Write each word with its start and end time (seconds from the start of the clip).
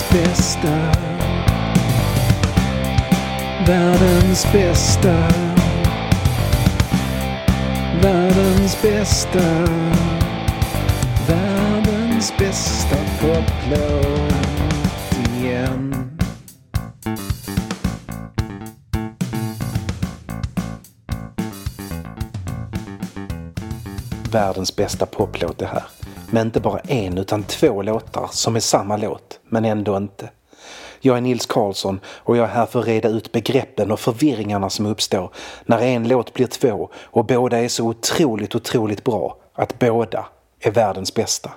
Världens 0.00 0.12
bästa. 0.12 0.92
Världens 3.66 4.52
bästa. 4.52 5.28
Världens 8.02 8.82
bästa. 8.82 9.38
Världens 11.28 12.32
bästa 12.38 12.96
poplåt 13.20 14.34
igen. 15.36 16.10
Världens 24.32 24.76
bästa 24.76 25.06
poplåt 25.06 25.58
det 25.58 25.66
här 25.66 25.99
med 26.32 26.40
inte 26.40 26.60
bara 26.60 26.78
en 26.78 27.18
utan 27.18 27.42
två 27.42 27.82
låtar 27.82 28.28
som 28.32 28.56
är 28.56 28.60
samma 28.60 28.96
låt, 28.96 29.40
men 29.48 29.64
ändå 29.64 29.96
inte. 29.96 30.30
Jag 31.00 31.16
är 31.16 31.20
Nils 31.20 31.46
Karlsson 31.46 32.00
och 32.06 32.36
jag 32.36 32.44
är 32.44 32.54
här 32.54 32.66
för 32.66 32.80
att 32.80 32.86
reda 32.86 33.08
ut 33.08 33.32
begreppen 33.32 33.90
och 33.90 34.00
förvirringarna 34.00 34.70
som 34.70 34.86
uppstår 34.86 35.30
när 35.64 35.78
en 35.80 36.08
låt 36.08 36.34
blir 36.34 36.46
två 36.46 36.88
och 36.94 37.26
båda 37.26 37.58
är 37.58 37.68
så 37.68 37.86
otroligt, 37.86 38.54
otroligt 38.54 39.04
bra 39.04 39.36
att 39.54 39.78
båda 39.78 40.26
är 40.60 40.70
världens 40.70 41.14
bästa. 41.14 41.50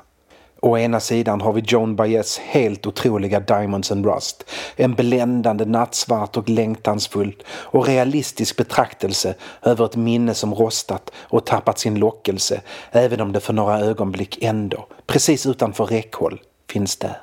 Å 0.64 0.78
ena 0.78 1.00
sidan 1.00 1.42
har 1.42 1.54
vi 1.54 1.62
Joan 1.62 1.96
Baez 1.96 2.38
helt 2.38 2.88
otroliga 2.88 3.40
Diamonds 3.40 3.92
and 3.92 4.06
Rust. 4.06 4.44
En 4.76 4.94
bländande 4.94 5.66
nattsvart 5.66 6.38
och 6.38 6.50
längtansfull 6.50 7.36
och 7.48 7.88
realistisk 7.88 8.58
betraktelse 8.58 9.36
över 9.62 9.86
ett 9.86 9.96
minne 9.96 10.34
som 10.34 10.54
rostat 10.54 11.12
och 11.18 11.46
tappat 11.46 11.80
sin 11.80 11.96
lockelse 11.96 12.62
även 12.92 13.22
om 13.22 13.32
det 13.32 13.40
för 13.40 13.54
några 13.54 13.80
ögonblick 13.80 14.44
ändå, 14.44 14.88
precis 15.08 15.46
utanför 15.46 15.86
räckhåll, 15.86 16.42
finns 16.70 16.96
där. 16.96 17.18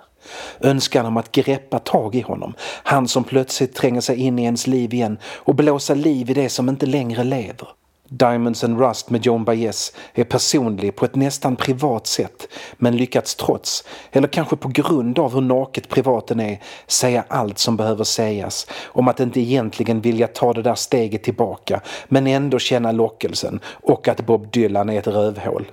Önskan 0.60 1.06
om 1.06 1.16
att 1.16 1.32
greppa 1.32 1.78
tag 1.78 2.14
i 2.14 2.20
honom, 2.20 2.54
han 2.82 3.08
som 3.08 3.24
plötsligt 3.24 3.74
tränger 3.74 4.00
sig 4.00 4.16
in 4.16 4.38
i 4.38 4.44
ens 4.44 4.66
liv 4.66 4.94
igen 4.94 5.18
och 5.24 5.54
blåsa 5.54 5.94
liv 5.94 6.30
i 6.30 6.34
det 6.34 6.48
som 6.48 6.68
inte 6.68 6.86
längre 6.86 7.24
lever. 7.24 7.68
Diamonds 8.12 8.64
and 8.64 8.80
Rust 8.80 9.10
med 9.10 9.26
Joan 9.26 9.44
Baez 9.44 9.92
är 10.14 10.24
personlig 10.24 10.96
på 10.96 11.04
ett 11.04 11.14
nästan 11.14 11.56
privat 11.56 12.06
sätt 12.06 12.48
men 12.76 12.96
lyckats 12.96 13.34
trots, 13.34 13.84
eller 14.12 14.28
kanske 14.28 14.56
på 14.56 14.68
grund 14.68 15.18
av 15.18 15.34
hur 15.34 15.40
naket 15.40 15.88
privaten 15.88 16.40
är, 16.40 16.60
säga 16.86 17.24
allt 17.28 17.58
som 17.58 17.76
behöver 17.76 18.04
sägas 18.04 18.66
om 18.84 19.08
att 19.08 19.20
inte 19.20 19.40
egentligen 19.40 20.00
vilja 20.00 20.26
ta 20.26 20.52
det 20.52 20.62
där 20.62 20.74
steget 20.74 21.22
tillbaka 21.22 21.80
men 22.08 22.26
ändå 22.26 22.58
känna 22.58 22.92
lockelsen 22.92 23.60
och 23.66 24.08
att 24.08 24.26
Bob 24.26 24.50
Dylan 24.50 24.90
är 24.90 24.98
ett 24.98 25.06
rövhål. 25.06 25.66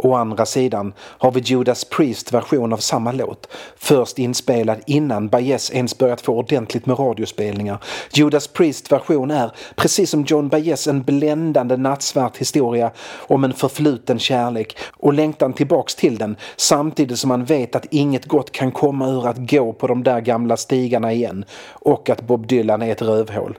Å 0.00 0.14
andra 0.14 0.46
sidan 0.46 0.92
har 0.98 1.30
vi 1.32 1.40
Judas 1.40 1.84
Priest 1.84 2.32
version 2.32 2.72
av 2.72 2.76
samma 2.76 3.12
låt. 3.12 3.48
Först 3.76 4.18
inspelad 4.18 4.78
innan 4.86 5.28
Baez 5.28 5.70
ens 5.70 5.98
börjat 5.98 6.20
få 6.20 6.32
ordentligt 6.32 6.86
med 6.86 6.98
radiospelningar. 6.98 7.78
Judas 8.12 8.48
Priest 8.48 8.92
version 8.92 9.30
är, 9.30 9.52
precis 9.76 10.10
som 10.10 10.24
John 10.24 10.48
Baez, 10.48 10.86
en 10.86 11.02
bländande 11.02 11.76
nattsvart 11.76 12.36
historia 12.36 12.90
om 13.16 13.44
en 13.44 13.52
förfluten 13.52 14.18
kärlek 14.18 14.78
och 14.96 15.14
längtan 15.14 15.52
tillbaks 15.52 15.94
till 15.94 16.18
den 16.18 16.36
samtidigt 16.56 17.18
som 17.18 17.28
man 17.28 17.44
vet 17.44 17.76
att 17.76 17.86
inget 17.90 18.26
gott 18.26 18.52
kan 18.52 18.72
komma 18.72 19.08
ur 19.08 19.26
att 19.26 19.50
gå 19.50 19.72
på 19.72 19.86
de 19.86 20.02
där 20.02 20.20
gamla 20.20 20.56
stigarna 20.56 21.12
igen 21.12 21.44
och 21.70 22.10
att 22.10 22.22
Bob 22.22 22.46
Dylan 22.46 22.82
är 22.82 22.92
ett 22.92 23.02
rövhål. 23.02 23.58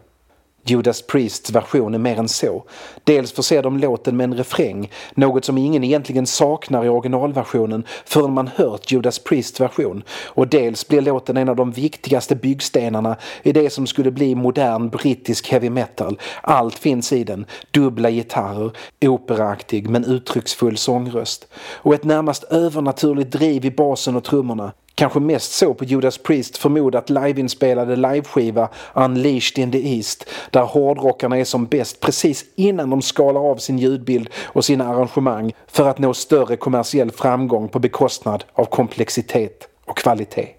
Judas 0.69 1.01
Priests 1.01 1.51
version 1.51 1.93
är 1.93 1.97
mer 1.97 2.19
än 2.19 2.27
så. 2.27 2.63
Dels 3.03 3.31
förser 3.31 3.63
de 3.63 3.77
låten 3.77 4.17
med 4.17 4.23
en 4.23 4.37
refräng, 4.37 4.91
något 5.15 5.45
som 5.45 5.57
ingen 5.57 5.83
egentligen 5.83 6.27
saknar 6.27 6.85
i 6.85 6.89
originalversionen 6.89 7.83
förrän 8.05 8.33
man 8.33 8.49
hört 8.55 8.91
Judas 8.91 9.19
Priests 9.19 9.59
version. 9.59 10.03
Och 10.25 10.47
dels 10.47 10.87
blir 10.87 11.01
låten 11.01 11.37
en 11.37 11.49
av 11.49 11.55
de 11.55 11.71
viktigaste 11.71 12.35
byggstenarna 12.35 13.17
i 13.43 13.51
det 13.51 13.69
som 13.69 13.87
skulle 13.87 14.11
bli 14.11 14.35
modern 14.35 14.89
brittisk 14.89 15.47
heavy 15.47 15.69
metal. 15.69 16.19
Allt 16.41 16.79
finns 16.79 17.13
i 17.13 17.23
den, 17.23 17.45
dubbla 17.71 18.09
gitarrer, 18.09 18.71
operaaktig 19.01 19.89
men 19.89 20.05
uttrycksfull 20.05 20.77
sångröst. 20.77 21.47
Och 21.53 21.93
ett 21.93 22.03
närmast 22.03 22.43
övernaturligt 22.43 23.31
driv 23.31 23.65
i 23.65 23.71
basen 23.71 24.15
och 24.15 24.23
trummorna. 24.23 24.71
Kanske 24.95 25.19
mest 25.19 25.51
så 25.51 25.73
på 25.73 25.85
Judas 25.85 26.17
Priest 26.17 26.57
förmodat 26.57 27.09
liveinspelade 27.09 27.95
liveskiva 27.95 28.69
Unleashed 28.93 29.63
in 29.63 29.71
the 29.71 29.95
East 29.95 30.25
där 30.51 30.61
hårdrockarna 30.61 31.37
är 31.37 31.43
som 31.43 31.65
bäst 31.65 31.99
precis 31.99 32.45
innan 32.55 32.89
de 32.89 33.01
skalar 33.01 33.41
av 33.41 33.57
sin 33.57 33.79
ljudbild 33.79 34.29
och 34.43 34.65
sina 34.65 34.87
arrangemang 34.89 35.53
för 35.67 35.89
att 35.89 35.99
nå 35.99 36.13
större 36.13 36.55
kommersiell 36.55 37.11
framgång 37.11 37.69
på 37.69 37.79
bekostnad 37.79 38.43
av 38.53 38.65
komplexitet 38.65 39.67
och 39.85 39.97
kvalitet. 39.97 40.58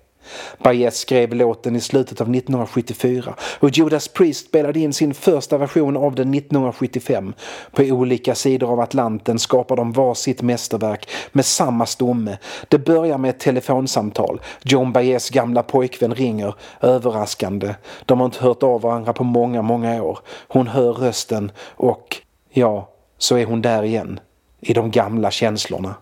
Baez 0.59 0.97
skrev 0.97 1.35
låten 1.35 1.77
i 1.77 1.81
slutet 1.81 2.21
av 2.21 2.35
1974 2.35 3.35
och 3.61 3.71
Judas 3.71 4.09
Priest 4.09 4.47
spelade 4.47 4.81
in 4.81 4.93
sin 4.93 5.15
första 5.15 5.59
version 5.59 5.97
av 5.97 6.15
den 6.15 6.35
1975. 6.35 7.35
På 7.73 7.83
olika 7.83 8.35
sidor 8.35 8.73
av 8.73 8.81
Atlanten 8.81 9.39
skapar 9.39 9.77
de 9.77 9.93
var 9.93 10.15
sitt 10.15 10.43
mästerverk 10.43 11.11
med 11.33 11.47
samma 11.47 11.87
stomme. 11.87 12.39
Det 12.69 12.79
börjar 12.79 13.19
med 13.19 13.29
ett 13.29 13.41
telefonsamtal. 13.41 14.41
John 14.63 14.93
Baez 14.93 15.31
gamla 15.31 15.63
pojkvän 15.63 16.15
ringer, 16.15 16.55
överraskande. 16.81 17.75
De 18.07 18.21
har 18.21 18.25
inte 18.25 18.45
hört 18.45 18.63
av 18.63 18.81
varandra 18.81 19.13
på 19.13 19.25
många, 19.25 19.63
många 19.63 20.03
år. 20.03 20.19
Hon 20.49 20.67
hör 20.69 20.93
rösten 20.93 21.53
och, 21.61 22.17
ja, 22.51 22.89
så 23.19 23.37
är 23.37 23.47
hon 23.47 23.63
där 23.63 23.83
igen. 23.83 24.21
I 24.61 24.73
de 24.73 24.91
gamla 24.91 25.31
känslorna. 25.31 25.95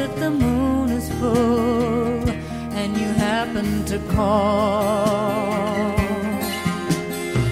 That 0.00 0.16
the 0.16 0.30
moon 0.30 0.88
is 0.88 1.06
full 1.20 2.28
and 2.80 2.96
you 2.96 3.08
happen 3.28 3.84
to 3.84 3.98
call. 4.16 5.94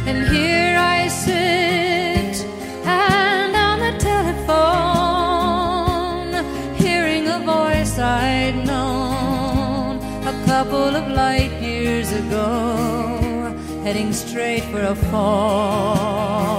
And 0.08 0.18
here 0.34 0.76
I 0.96 1.08
sit 1.08 2.34
and 2.86 3.52
on 3.68 3.78
the 3.86 3.94
telephone, 4.10 5.28
hearing 6.84 7.24
a 7.28 7.38
voice 7.56 7.98
I'd 7.98 8.56
known 8.70 9.98
a 10.32 10.34
couple 10.46 10.96
of 11.00 11.04
light 11.22 11.52
years 11.60 12.08
ago, 12.12 12.46
heading 13.84 14.10
straight 14.14 14.64
for 14.72 14.80
a 14.94 14.96
fall. 15.10 16.57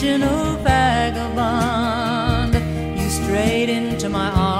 Original 0.00 0.56
vagabond. 0.64 2.54
You 2.98 3.10
strayed 3.10 3.68
into 3.68 4.08
my 4.08 4.30
arms, 4.30 4.54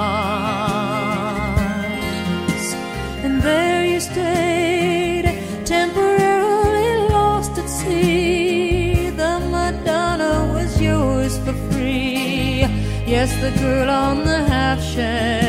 and 3.23 3.41
there 3.41 3.83
you 3.83 3.99
stayed, 3.99 5.25
temporarily 5.65 7.09
lost 7.09 7.57
at 7.57 7.67
sea. 7.67 9.09
The 9.09 9.39
Madonna 9.49 10.53
was 10.53 10.79
yours 10.79 11.39
for 11.39 11.53
free. 11.71 12.67
Yes, 13.07 13.33
the 13.41 13.49
girl 13.59 13.89
on 13.89 14.23
the 14.23 14.43
half 14.43 14.79
shell 14.79 15.40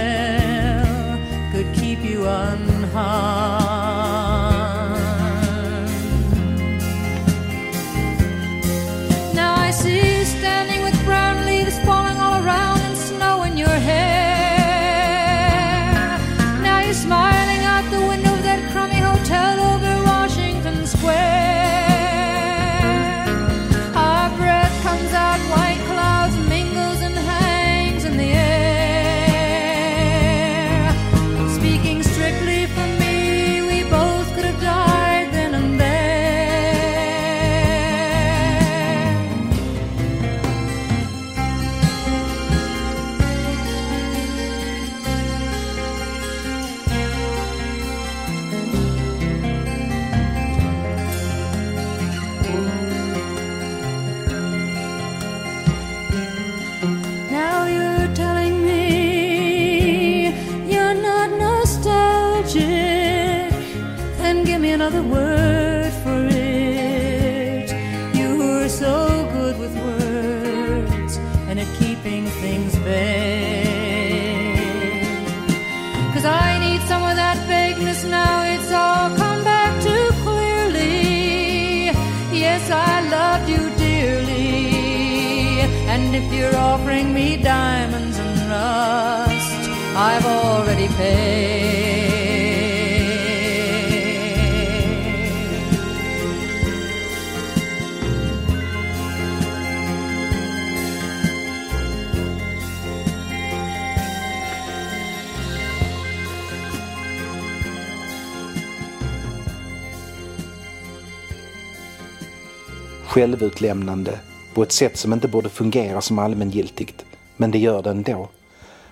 Självutlämnande 113.13 114.21
på 114.55 114.63
ett 114.63 114.73
sätt 114.73 114.97
som 114.97 115.13
inte 115.13 115.29
borde 115.29 115.49
fungera 115.49 116.01
som 116.01 116.19
allmängiltigt. 116.19 117.05
Men 117.37 117.51
det 117.51 117.59
gör 117.59 117.83
det 117.83 117.91
ändå. 117.91 118.29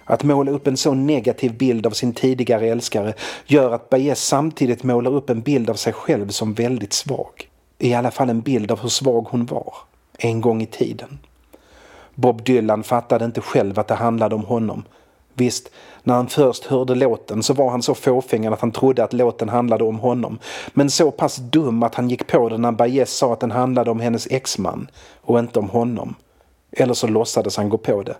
Att 0.05 0.25
måla 0.25 0.51
upp 0.51 0.67
en 0.67 0.77
så 0.77 0.95
negativ 0.95 1.57
bild 1.57 1.87
av 1.87 1.91
sin 1.91 2.13
tidigare 2.13 2.69
älskare 2.69 3.15
gör 3.47 3.73
att 3.73 3.91
Baez 3.91 4.25
samtidigt 4.25 4.83
målar 4.83 5.15
upp 5.15 5.31
en 5.31 5.41
bild 5.41 5.71
av 5.71 5.75
sig 5.75 5.93
själv 5.93 6.29
som 6.29 6.55
väldigt 6.55 6.93
svag. 6.93 7.49
I 7.79 7.95
alla 7.95 8.11
fall 8.11 8.31
en 8.31 8.41
bild 8.41 8.71
av 8.71 8.81
hur 8.81 8.89
svag 8.89 9.27
hon 9.31 9.47
var. 9.47 9.75
En 10.19 10.41
gång 10.41 10.63
i 10.63 10.67
tiden. 10.67 11.19
Bob 12.15 12.45
Dylan 12.45 12.83
fattade 12.83 13.25
inte 13.25 13.41
själv 13.41 13.79
att 13.79 13.89
det 13.89 13.95
handlade 13.95 14.35
om 14.35 14.45
honom. 14.45 14.83
Visst, 15.41 15.71
när 16.03 16.15
han 16.15 16.29
först 16.29 16.65
hörde 16.65 16.95
låten 16.95 17.43
så 17.43 17.55
var 17.55 17.71
han 17.71 17.83
så 17.83 17.95
fåfängad 17.95 18.53
att 18.53 18.61
han 18.61 18.73
trodde 18.73 19.05
att 19.05 19.13
låten 19.13 19.49
handlade 19.49 19.85
om 19.85 19.99
honom. 19.99 20.39
Men 20.73 20.91
så 20.91 21.11
pass 21.11 21.37
dum 21.37 21.83
att 21.83 21.95
han 21.95 22.09
gick 22.09 22.27
på 22.27 22.49
det 22.49 22.59
när 22.59 22.73
Baez 22.73 23.11
sa 23.11 23.33
att 23.33 23.41
den 23.41 23.51
handlade 23.51 23.91
om 23.91 24.01
hennes 24.01 24.27
exman 24.31 24.91
och 25.21 25.39
inte 25.39 25.59
om 25.59 25.69
honom. 25.69 26.15
Eller 26.73 26.95
så 26.95 27.07
låtsades 27.07 27.57
han 27.57 27.69
gå 27.69 27.79
på 27.79 28.03
det. 28.03 28.17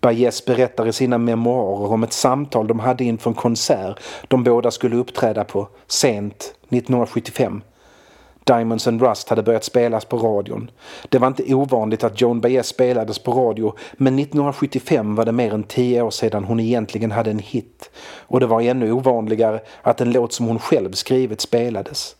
Baez 0.00 0.44
berättar 0.44 0.86
i 0.86 0.92
sina 0.92 1.18
memoarer 1.18 1.92
om 1.92 2.04
ett 2.04 2.12
samtal 2.12 2.66
de 2.66 2.80
hade 2.80 3.04
inför 3.04 3.30
en 3.30 3.34
konsert 3.34 4.00
de 4.28 4.44
båda 4.44 4.70
skulle 4.70 4.96
uppträda 4.96 5.44
på 5.44 5.68
sent 5.86 6.54
1975. 6.68 7.62
Diamonds 8.46 8.86
and 8.86 9.02
Rust 9.02 9.28
hade 9.28 9.42
börjat 9.42 9.64
spelas 9.64 10.04
på 10.04 10.18
radion. 10.18 10.70
Det 11.08 11.18
var 11.18 11.28
inte 11.28 11.54
ovanligt 11.54 12.04
att 12.04 12.20
Joan 12.20 12.40
Baez 12.40 12.66
spelades 12.66 13.18
på 13.18 13.32
radio 13.32 13.74
men 13.92 14.18
1975 14.18 15.14
var 15.14 15.24
det 15.24 15.32
mer 15.32 15.54
än 15.54 15.62
tio 15.62 16.02
år 16.02 16.10
sedan 16.10 16.44
hon 16.44 16.60
egentligen 16.60 17.10
hade 17.10 17.30
en 17.30 17.38
hit. 17.38 17.90
Och 18.18 18.40
det 18.40 18.46
var 18.46 18.60
ännu 18.60 18.92
ovanligare 18.92 19.60
att 19.82 20.00
en 20.00 20.12
låt 20.12 20.32
som 20.32 20.46
hon 20.46 20.58
själv 20.58 20.92
skrivit 20.92 21.40
spelades. 21.40 22.16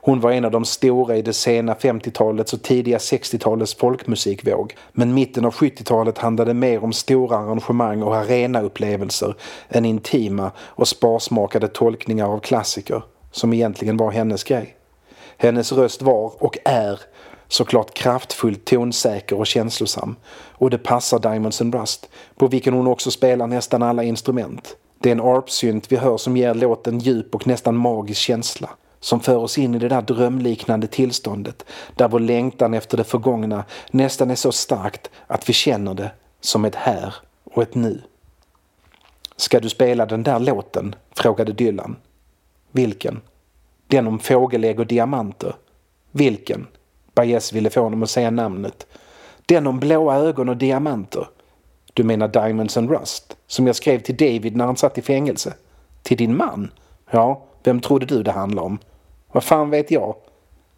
Hon 0.00 0.20
var 0.20 0.32
en 0.32 0.44
av 0.44 0.50
de 0.50 0.64
stora 0.64 1.16
i 1.16 1.22
det 1.22 1.32
sena 1.32 1.74
50-talets 1.74 2.52
och 2.52 2.62
tidiga 2.62 2.98
60-talets 2.98 3.74
folkmusikvåg. 3.74 4.74
Men 4.92 5.14
mitten 5.14 5.44
av 5.44 5.54
70-talet 5.54 6.18
handlade 6.18 6.54
mer 6.54 6.84
om 6.84 6.92
stora 6.92 7.36
arrangemang 7.36 8.02
och 8.02 8.16
arenaupplevelser 8.16 9.34
än 9.68 9.84
intima 9.84 10.50
och 10.58 10.88
sparsmakade 10.88 11.68
tolkningar 11.68 12.26
av 12.26 12.38
klassiker, 12.38 13.02
som 13.30 13.52
egentligen 13.52 13.96
var 13.96 14.10
hennes 14.10 14.44
grej. 14.44 14.77
Hennes 15.40 15.72
röst 15.72 16.02
var 16.02 16.42
och 16.42 16.58
är 16.64 17.00
såklart 17.48 17.94
kraftfullt, 17.94 18.64
tonsäker 18.64 19.38
och 19.38 19.46
känslosam. 19.46 20.16
Och 20.50 20.70
det 20.70 20.78
passar 20.78 21.18
Diamonds 21.18 21.60
and 21.60 21.74
Rust, 21.74 22.08
på 22.36 22.46
vilken 22.46 22.74
hon 22.74 22.86
också 22.86 23.10
spelar 23.10 23.46
nästan 23.46 23.82
alla 23.82 24.02
instrument. 24.02 24.76
Det 24.98 25.08
är 25.08 25.12
en 25.12 25.20
arpsynt 25.20 25.92
vi 25.92 25.96
hör 25.96 26.16
som 26.16 26.36
ger 26.36 26.54
låten 26.54 26.98
djup 26.98 27.34
och 27.34 27.46
nästan 27.46 27.76
magisk 27.76 28.20
känsla. 28.20 28.70
Som 29.00 29.20
för 29.20 29.36
oss 29.36 29.58
in 29.58 29.74
i 29.74 29.78
det 29.78 29.88
där 29.88 30.02
drömliknande 30.02 30.86
tillståndet 30.86 31.64
där 31.96 32.08
vår 32.08 32.20
längtan 32.20 32.74
efter 32.74 32.96
det 32.96 33.04
förgångna 33.04 33.64
nästan 33.90 34.30
är 34.30 34.34
så 34.34 34.52
starkt 34.52 35.10
att 35.26 35.48
vi 35.48 35.52
känner 35.52 35.94
det 35.94 36.10
som 36.40 36.64
ett 36.64 36.74
här 36.74 37.14
och 37.44 37.62
ett 37.62 37.74
nu. 37.74 38.02
Ska 39.36 39.60
du 39.60 39.68
spela 39.68 40.06
den 40.06 40.22
där 40.22 40.38
låten? 40.38 40.94
frågade 41.14 41.52
Dylan. 41.52 41.96
Vilken? 42.72 43.20
Den 43.88 44.06
om 44.06 44.18
fågelägg 44.18 44.80
och 44.80 44.86
diamanter. 44.86 45.54
Vilken? 46.10 46.66
Baez 47.14 47.52
ville 47.52 47.70
få 47.70 47.80
honom 47.80 48.02
att 48.02 48.10
säga 48.10 48.30
namnet. 48.30 48.86
Den 49.46 49.66
om 49.66 49.80
blåa 49.80 50.16
ögon 50.16 50.48
och 50.48 50.56
diamanter. 50.56 51.28
Du 51.94 52.04
menar 52.04 52.28
Diamonds 52.28 52.76
and 52.76 52.90
Rust? 52.90 53.36
Som 53.46 53.66
jag 53.66 53.76
skrev 53.76 53.98
till 53.98 54.16
David 54.16 54.56
när 54.56 54.66
han 54.66 54.76
satt 54.76 54.98
i 54.98 55.02
fängelse? 55.02 55.54
Till 56.02 56.16
din 56.16 56.36
man? 56.36 56.70
Ja, 57.10 57.42
vem 57.62 57.80
trodde 57.80 58.06
du 58.06 58.22
det 58.22 58.32
handlade 58.32 58.66
om? 58.66 58.78
Vad 59.32 59.44
fan 59.44 59.70
vet 59.70 59.90
jag? 59.90 60.14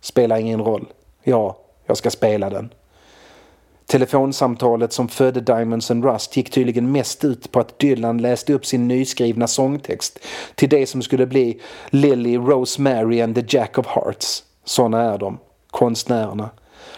Spelar 0.01 0.37
ingen 0.37 0.65
roll. 0.65 0.87
Ja, 1.23 1.57
jag 1.87 1.97
ska 1.97 2.11
spela 2.11 2.51
den. 2.51 2.73
Telefonsamtalet 3.91 4.93
som 4.93 5.09
födde 5.09 5.41
Diamonds 5.41 5.91
and 5.91 6.05
Rust 6.05 6.37
gick 6.37 6.51
tydligen 6.51 6.93
mest 6.93 7.25
ut 7.25 7.53
på 7.53 7.61
att 7.61 7.79
Dylan 7.79 8.19
läste 8.19 8.53
upp 8.53 8.67
sin 8.67 8.89
nyskrivna 8.89 9.47
sångtext 9.47 10.19
till 10.55 10.69
det 10.69 10.87
som 10.87 11.03
skulle 11.03 11.27
bli 11.27 11.61
Lily, 11.91 12.37
Rosemary 12.37 13.21
and 13.21 13.35
the 13.35 13.45
Jack 13.49 13.79
of 13.79 13.87
Hearts. 13.87 14.45
Såna 14.65 15.03
är 15.03 15.19
de, 15.19 15.39
konstnärerna. 15.71 16.51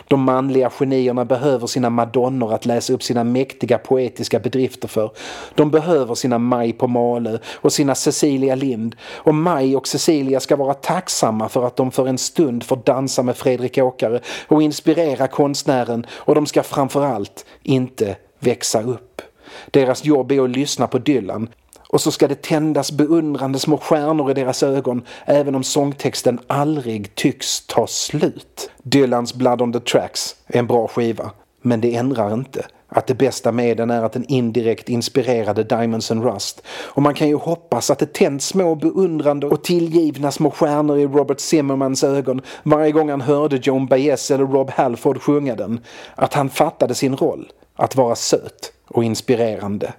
De 0.08 0.22
manliga 0.22 0.70
genierna 0.70 1.24
behöver 1.24 1.66
sina 1.66 1.90
madonnor 1.90 2.54
att 2.54 2.66
läsa 2.66 2.92
upp 2.92 3.02
sina 3.02 3.24
mäktiga 3.24 3.78
poetiska 3.78 4.38
bedrifter 4.38 4.88
för. 4.88 5.10
De 5.54 5.70
behöver 5.70 6.14
sina 6.14 6.38
Maj 6.38 6.72
på 6.72 6.88
Malö 6.88 7.38
och 7.54 7.72
sina 7.72 7.94
Cecilia 7.94 8.54
Lind. 8.54 8.96
Och 9.14 9.34
Maj 9.34 9.76
och 9.76 9.88
Cecilia 9.88 10.40
ska 10.40 10.56
vara 10.56 10.74
tacksamma 10.74 11.48
för 11.48 11.66
att 11.66 11.76
de 11.76 11.90
för 11.90 12.08
en 12.08 12.18
stund 12.18 12.64
får 12.64 12.76
dansa 12.76 13.22
med 13.22 13.36
Fredrik 13.36 13.78
Åkare 13.78 14.20
och 14.48 14.62
inspirera 14.62 15.26
konstnären 15.26 16.06
och 16.10 16.34
de 16.34 16.46
ska 16.46 16.62
framförallt 16.62 17.46
inte 17.62 18.16
växa 18.38 18.82
upp. 18.82 19.22
Deras 19.70 20.04
jobb 20.04 20.32
är 20.32 20.44
att 20.44 20.50
lyssna 20.50 20.86
på 20.86 20.98
Dylan 20.98 21.48
och 21.92 22.00
så 22.00 22.10
ska 22.10 22.28
det 22.28 22.42
tändas 22.42 22.92
beundrande 22.92 23.58
små 23.58 23.78
stjärnor 23.78 24.30
i 24.30 24.34
deras 24.34 24.62
ögon 24.62 25.02
även 25.26 25.54
om 25.54 25.64
sångtexten 25.64 26.40
aldrig 26.46 27.14
tycks 27.14 27.66
ta 27.66 27.86
slut. 27.86 28.70
Dylans 28.82 29.34
Blood 29.34 29.62
on 29.62 29.72
the 29.72 29.80
Tracks 29.80 30.36
är 30.46 30.58
en 30.58 30.66
bra 30.66 30.88
skiva, 30.88 31.30
men 31.62 31.80
det 31.80 31.94
ändrar 31.94 32.34
inte 32.34 32.66
att 32.88 33.06
det 33.06 33.14
bästa 33.14 33.52
med 33.52 33.76
den 33.76 33.90
är 33.90 34.02
att 34.02 34.12
den 34.12 34.24
indirekt 34.28 34.88
inspirerade 34.88 35.64
Diamonds 35.64 36.10
and 36.10 36.24
Rust. 36.24 36.62
Och 36.68 37.02
man 37.02 37.14
kan 37.14 37.28
ju 37.28 37.36
hoppas 37.36 37.90
att 37.90 37.98
det 37.98 38.12
tänds 38.12 38.46
små 38.46 38.74
beundrande 38.74 39.46
och 39.46 39.64
tillgivna 39.64 40.32
små 40.32 40.50
stjärnor 40.50 40.98
i 40.98 41.06
Robert 41.06 41.40
Zimmermans 41.40 42.04
ögon 42.04 42.40
varje 42.62 42.92
gång 42.92 43.10
han 43.10 43.20
hörde 43.20 43.60
Joan 43.62 43.86
Baez 43.86 44.30
eller 44.30 44.46
Rob 44.46 44.70
Halford 44.70 45.22
sjunga 45.22 45.56
den. 45.56 45.80
Att 46.14 46.34
han 46.34 46.50
fattade 46.50 46.94
sin 46.94 47.16
roll, 47.16 47.52
att 47.76 47.96
vara 47.96 48.14
söt 48.14 48.72
och 48.88 49.04
inspirerande. 49.04 49.92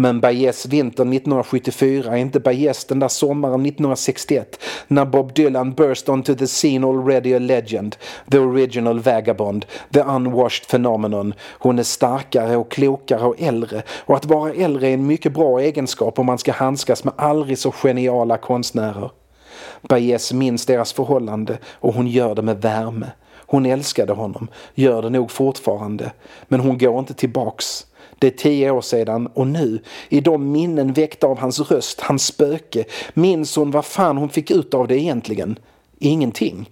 Men 0.00 0.20
Baez 0.20 0.66
vintern 0.66 1.12
1974 1.12 2.12
är 2.12 2.16
inte 2.16 2.40
Baez 2.40 2.84
den 2.84 2.98
där 2.98 3.08
sommaren 3.08 3.66
1961 3.66 4.60
när 4.88 5.04
Bob 5.04 5.34
Dylan 5.34 5.72
burst 5.74 6.08
onto 6.08 6.34
the 6.34 6.46
scene 6.46 6.86
already 6.86 7.34
a 7.34 7.38
legend, 7.38 7.96
the 8.30 8.38
original 8.38 9.00
vagabond, 9.00 9.66
the 9.92 10.00
unwashed 10.00 10.70
phenomenon. 10.70 11.34
Hon 11.58 11.78
är 11.78 11.82
starkare 11.82 12.56
och 12.56 12.70
klokare 12.70 13.26
och 13.26 13.40
äldre 13.40 13.82
och 13.88 14.16
att 14.16 14.24
vara 14.24 14.52
äldre 14.52 14.88
är 14.88 14.94
en 14.94 15.06
mycket 15.06 15.32
bra 15.32 15.60
egenskap 15.60 16.18
om 16.18 16.26
man 16.26 16.38
ska 16.38 16.52
handskas 16.52 17.04
med 17.04 17.14
aldrig 17.16 17.58
så 17.58 17.72
geniala 17.72 18.36
konstnärer. 18.36 19.10
Baez 19.82 20.32
minns 20.32 20.66
deras 20.66 20.92
förhållande 20.92 21.58
och 21.72 21.94
hon 21.94 22.06
gör 22.06 22.34
det 22.34 22.42
med 22.42 22.62
värme. 22.62 23.06
Hon 23.46 23.66
älskade 23.66 24.12
honom, 24.12 24.48
gör 24.74 25.02
det 25.02 25.10
nog 25.10 25.30
fortfarande, 25.30 26.12
men 26.48 26.60
hon 26.60 26.78
går 26.78 26.98
inte 26.98 27.14
tillbaks. 27.14 27.86
Det 28.20 28.26
är 28.26 28.30
tio 28.30 28.70
år 28.70 28.80
sedan 28.80 29.26
och 29.26 29.46
nu, 29.46 29.78
i 30.08 30.20
de 30.20 30.52
minnen 30.52 30.92
väckta 30.92 31.26
av 31.26 31.38
hans 31.38 31.60
röst, 31.70 32.00
hans 32.00 32.26
spöke, 32.26 32.84
minns 33.14 33.56
hon 33.56 33.70
vad 33.70 33.84
fan 33.84 34.16
hon 34.16 34.28
fick 34.28 34.50
ut 34.50 34.74
av 34.74 34.88
det 34.88 34.98
egentligen? 34.98 35.58
Ingenting. 35.98 36.70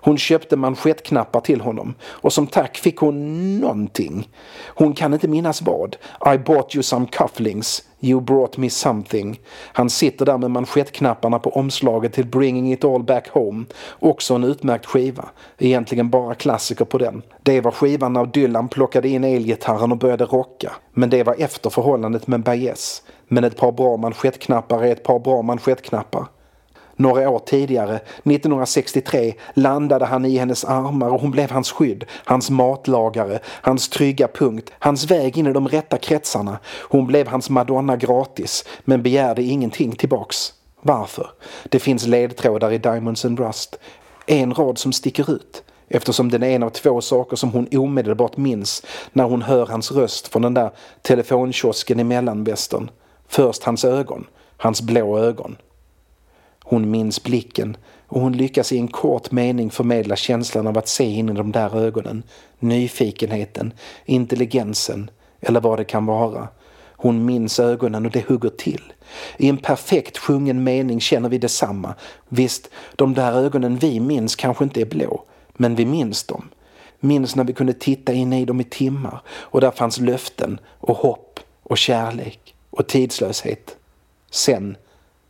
Hon 0.00 0.18
köpte 0.18 0.56
manschettknappar 0.56 1.40
till 1.40 1.60
honom 1.60 1.94
och 2.04 2.32
som 2.32 2.46
tack 2.46 2.76
fick 2.76 2.96
hon 2.96 3.58
någonting. 3.60 4.28
Hon 4.66 4.94
kan 4.94 5.14
inte 5.14 5.28
minnas 5.28 5.62
vad. 5.62 5.96
I 6.34 6.38
bought 6.38 6.74
you 6.74 6.82
some 6.82 7.06
cufflinks. 7.06 7.82
You 8.00 8.20
brought 8.20 8.56
me 8.56 8.70
something. 8.70 9.40
Han 9.72 9.90
sitter 9.90 10.26
där 10.26 10.38
med 10.38 10.50
manschettknapparna 10.50 11.38
på 11.38 11.50
omslaget 11.50 12.12
till 12.12 12.26
Bringing 12.26 12.72
it 12.72 12.84
all 12.84 13.02
back 13.02 13.28
home. 13.28 13.64
Också 13.98 14.34
en 14.34 14.44
utmärkt 14.44 14.86
skiva. 14.86 15.28
Egentligen 15.58 16.10
bara 16.10 16.34
klassiker 16.34 16.84
på 16.84 16.98
den. 16.98 17.22
Det 17.42 17.60
var 17.60 17.70
skivan 17.70 18.12
när 18.12 18.26
Dylan 18.26 18.68
plockade 18.68 19.08
in 19.08 19.24
elgitarren 19.24 19.92
och 19.92 19.98
började 19.98 20.24
rocka. 20.24 20.72
Men 20.92 21.10
det 21.10 21.22
var 21.22 21.34
efter 21.38 21.70
förhållandet 21.70 22.26
med 22.26 22.42
Baez. 22.42 23.02
Men 23.28 23.44
ett 23.44 23.56
par 23.56 23.72
bra 23.72 23.96
manschettknappar 23.96 24.84
är 24.84 24.92
ett 24.92 25.02
par 25.02 25.18
bra 25.18 25.42
manschettknappar. 25.42 26.26
Några 27.00 27.30
år 27.30 27.38
tidigare, 27.38 27.96
1963, 27.96 29.34
landade 29.54 30.04
han 30.04 30.24
i 30.24 30.38
hennes 30.38 30.64
armar 30.64 31.10
och 31.10 31.20
hon 31.20 31.30
blev 31.30 31.50
hans 31.50 31.72
skydd, 31.72 32.04
hans 32.24 32.50
matlagare, 32.50 33.38
hans 33.44 33.88
trygga 33.88 34.28
punkt, 34.28 34.70
hans 34.78 35.10
väg 35.10 35.38
in 35.38 35.46
i 35.46 35.52
de 35.52 35.68
rätta 35.68 35.98
kretsarna. 35.98 36.58
Hon 36.90 37.06
blev 37.06 37.28
hans 37.28 37.50
Madonna 37.50 37.96
gratis, 37.96 38.64
men 38.84 39.02
begärde 39.02 39.42
ingenting 39.42 39.92
tillbaks. 39.92 40.52
Varför? 40.82 41.30
Det 41.68 41.78
finns 41.78 42.06
ledtrådar 42.06 42.72
i 42.72 42.78
Diamonds 42.78 43.24
and 43.24 43.40
Rust. 43.40 43.78
En 44.26 44.54
rad 44.54 44.78
som 44.78 44.92
sticker 44.92 45.30
ut 45.30 45.62
eftersom 45.88 46.30
den 46.30 46.42
är 46.42 46.50
en 46.50 46.62
av 46.62 46.70
två 46.70 47.00
saker 47.00 47.36
som 47.36 47.50
hon 47.50 47.68
omedelbart 47.72 48.36
minns 48.36 48.82
när 49.12 49.24
hon 49.24 49.42
hör 49.42 49.66
hans 49.66 49.92
röst 49.92 50.28
från 50.28 50.42
den 50.42 50.54
där 50.54 50.70
telefonkiosken 51.02 52.00
i 52.00 52.04
mellanvästern. 52.04 52.90
Först 53.28 53.64
hans 53.64 53.84
ögon, 53.84 54.26
hans 54.56 54.82
blå 54.82 55.18
ögon. 55.18 55.56
Hon 56.70 56.90
minns 56.90 57.22
blicken 57.22 57.76
och 58.06 58.20
hon 58.20 58.32
lyckas 58.32 58.72
i 58.72 58.78
en 58.78 58.88
kort 58.88 59.30
mening 59.30 59.70
förmedla 59.70 60.16
känslan 60.16 60.66
av 60.66 60.78
att 60.78 60.88
se 60.88 61.04
in 61.04 61.28
i 61.28 61.32
de 61.32 61.52
där 61.52 61.76
ögonen. 61.76 62.22
Nyfikenheten, 62.58 63.72
intelligensen 64.04 65.10
eller 65.40 65.60
vad 65.60 65.78
det 65.78 65.84
kan 65.84 66.06
vara. 66.06 66.48
Hon 66.90 67.24
minns 67.24 67.60
ögonen 67.60 68.06
och 68.06 68.12
det 68.12 68.28
hugger 68.28 68.48
till. 68.48 68.92
I 69.36 69.48
en 69.48 69.56
perfekt 69.56 70.18
sjungen 70.18 70.64
mening 70.64 71.00
känner 71.00 71.28
vi 71.28 71.38
detsamma. 71.38 71.94
Visst, 72.28 72.70
de 72.96 73.14
där 73.14 73.32
ögonen 73.32 73.76
vi 73.76 74.00
minns 74.00 74.36
kanske 74.36 74.64
inte 74.64 74.80
är 74.80 74.86
blå, 74.86 75.24
men 75.52 75.74
vi 75.74 75.86
minns 75.86 76.24
dem. 76.24 76.48
Minns 77.00 77.36
när 77.36 77.44
vi 77.44 77.52
kunde 77.52 77.72
titta 77.72 78.12
in 78.12 78.32
i 78.32 78.44
dem 78.44 78.60
i 78.60 78.64
timmar 78.64 79.20
och 79.28 79.60
där 79.60 79.70
fanns 79.70 79.98
löften 79.98 80.60
och 80.78 80.96
hopp 80.96 81.40
och 81.62 81.78
kärlek 81.78 82.54
och 82.70 82.86
tidslöshet. 82.86 83.76
Sen 84.30 84.76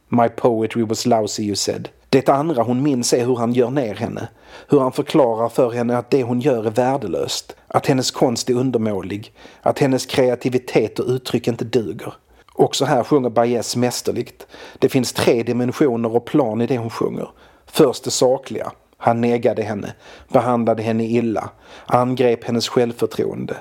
My 0.08 0.28
poetry 0.28 0.82
was 0.82 1.06
lousy 1.06 1.42
you 1.42 1.56
said. 1.56 1.88
Det 2.08 2.28
andra 2.28 2.62
hon 2.62 2.82
minns 2.82 3.12
är 3.12 3.26
hur 3.26 3.36
han 3.36 3.52
gör 3.52 3.70
ner 3.70 3.94
henne. 3.94 4.28
Hur 4.68 4.80
han 4.80 4.92
förklarar 4.92 5.48
för 5.48 5.70
henne 5.70 5.98
att 5.98 6.10
det 6.10 6.22
hon 6.22 6.40
gör 6.40 6.66
är 6.66 6.70
värdelöst. 6.70 7.56
Att 7.68 7.86
hennes 7.86 8.10
konst 8.10 8.50
är 8.50 8.54
undermålig. 8.54 9.32
Att 9.62 9.78
hennes 9.78 10.06
kreativitet 10.06 10.98
och 10.98 11.06
uttryck 11.08 11.48
inte 11.48 11.64
duger. 11.64 12.12
Också 12.52 12.84
här 12.84 13.04
sjunger 13.04 13.30
Baez 13.30 13.76
mästerligt. 13.76 14.46
Det 14.78 14.88
finns 14.88 15.12
tre 15.12 15.42
dimensioner 15.42 16.16
och 16.16 16.24
plan 16.24 16.60
i 16.60 16.66
det 16.66 16.78
hon 16.78 16.90
sjunger. 16.90 17.28
Först 17.66 18.04
det 18.04 18.10
sakliga. 18.10 18.72
Han 18.96 19.20
negade 19.20 19.62
henne, 19.62 19.94
behandlade 20.28 20.82
henne 20.82 21.04
illa, 21.04 21.50
angrep 21.86 22.44
hennes 22.44 22.68
självförtroende. 22.68 23.56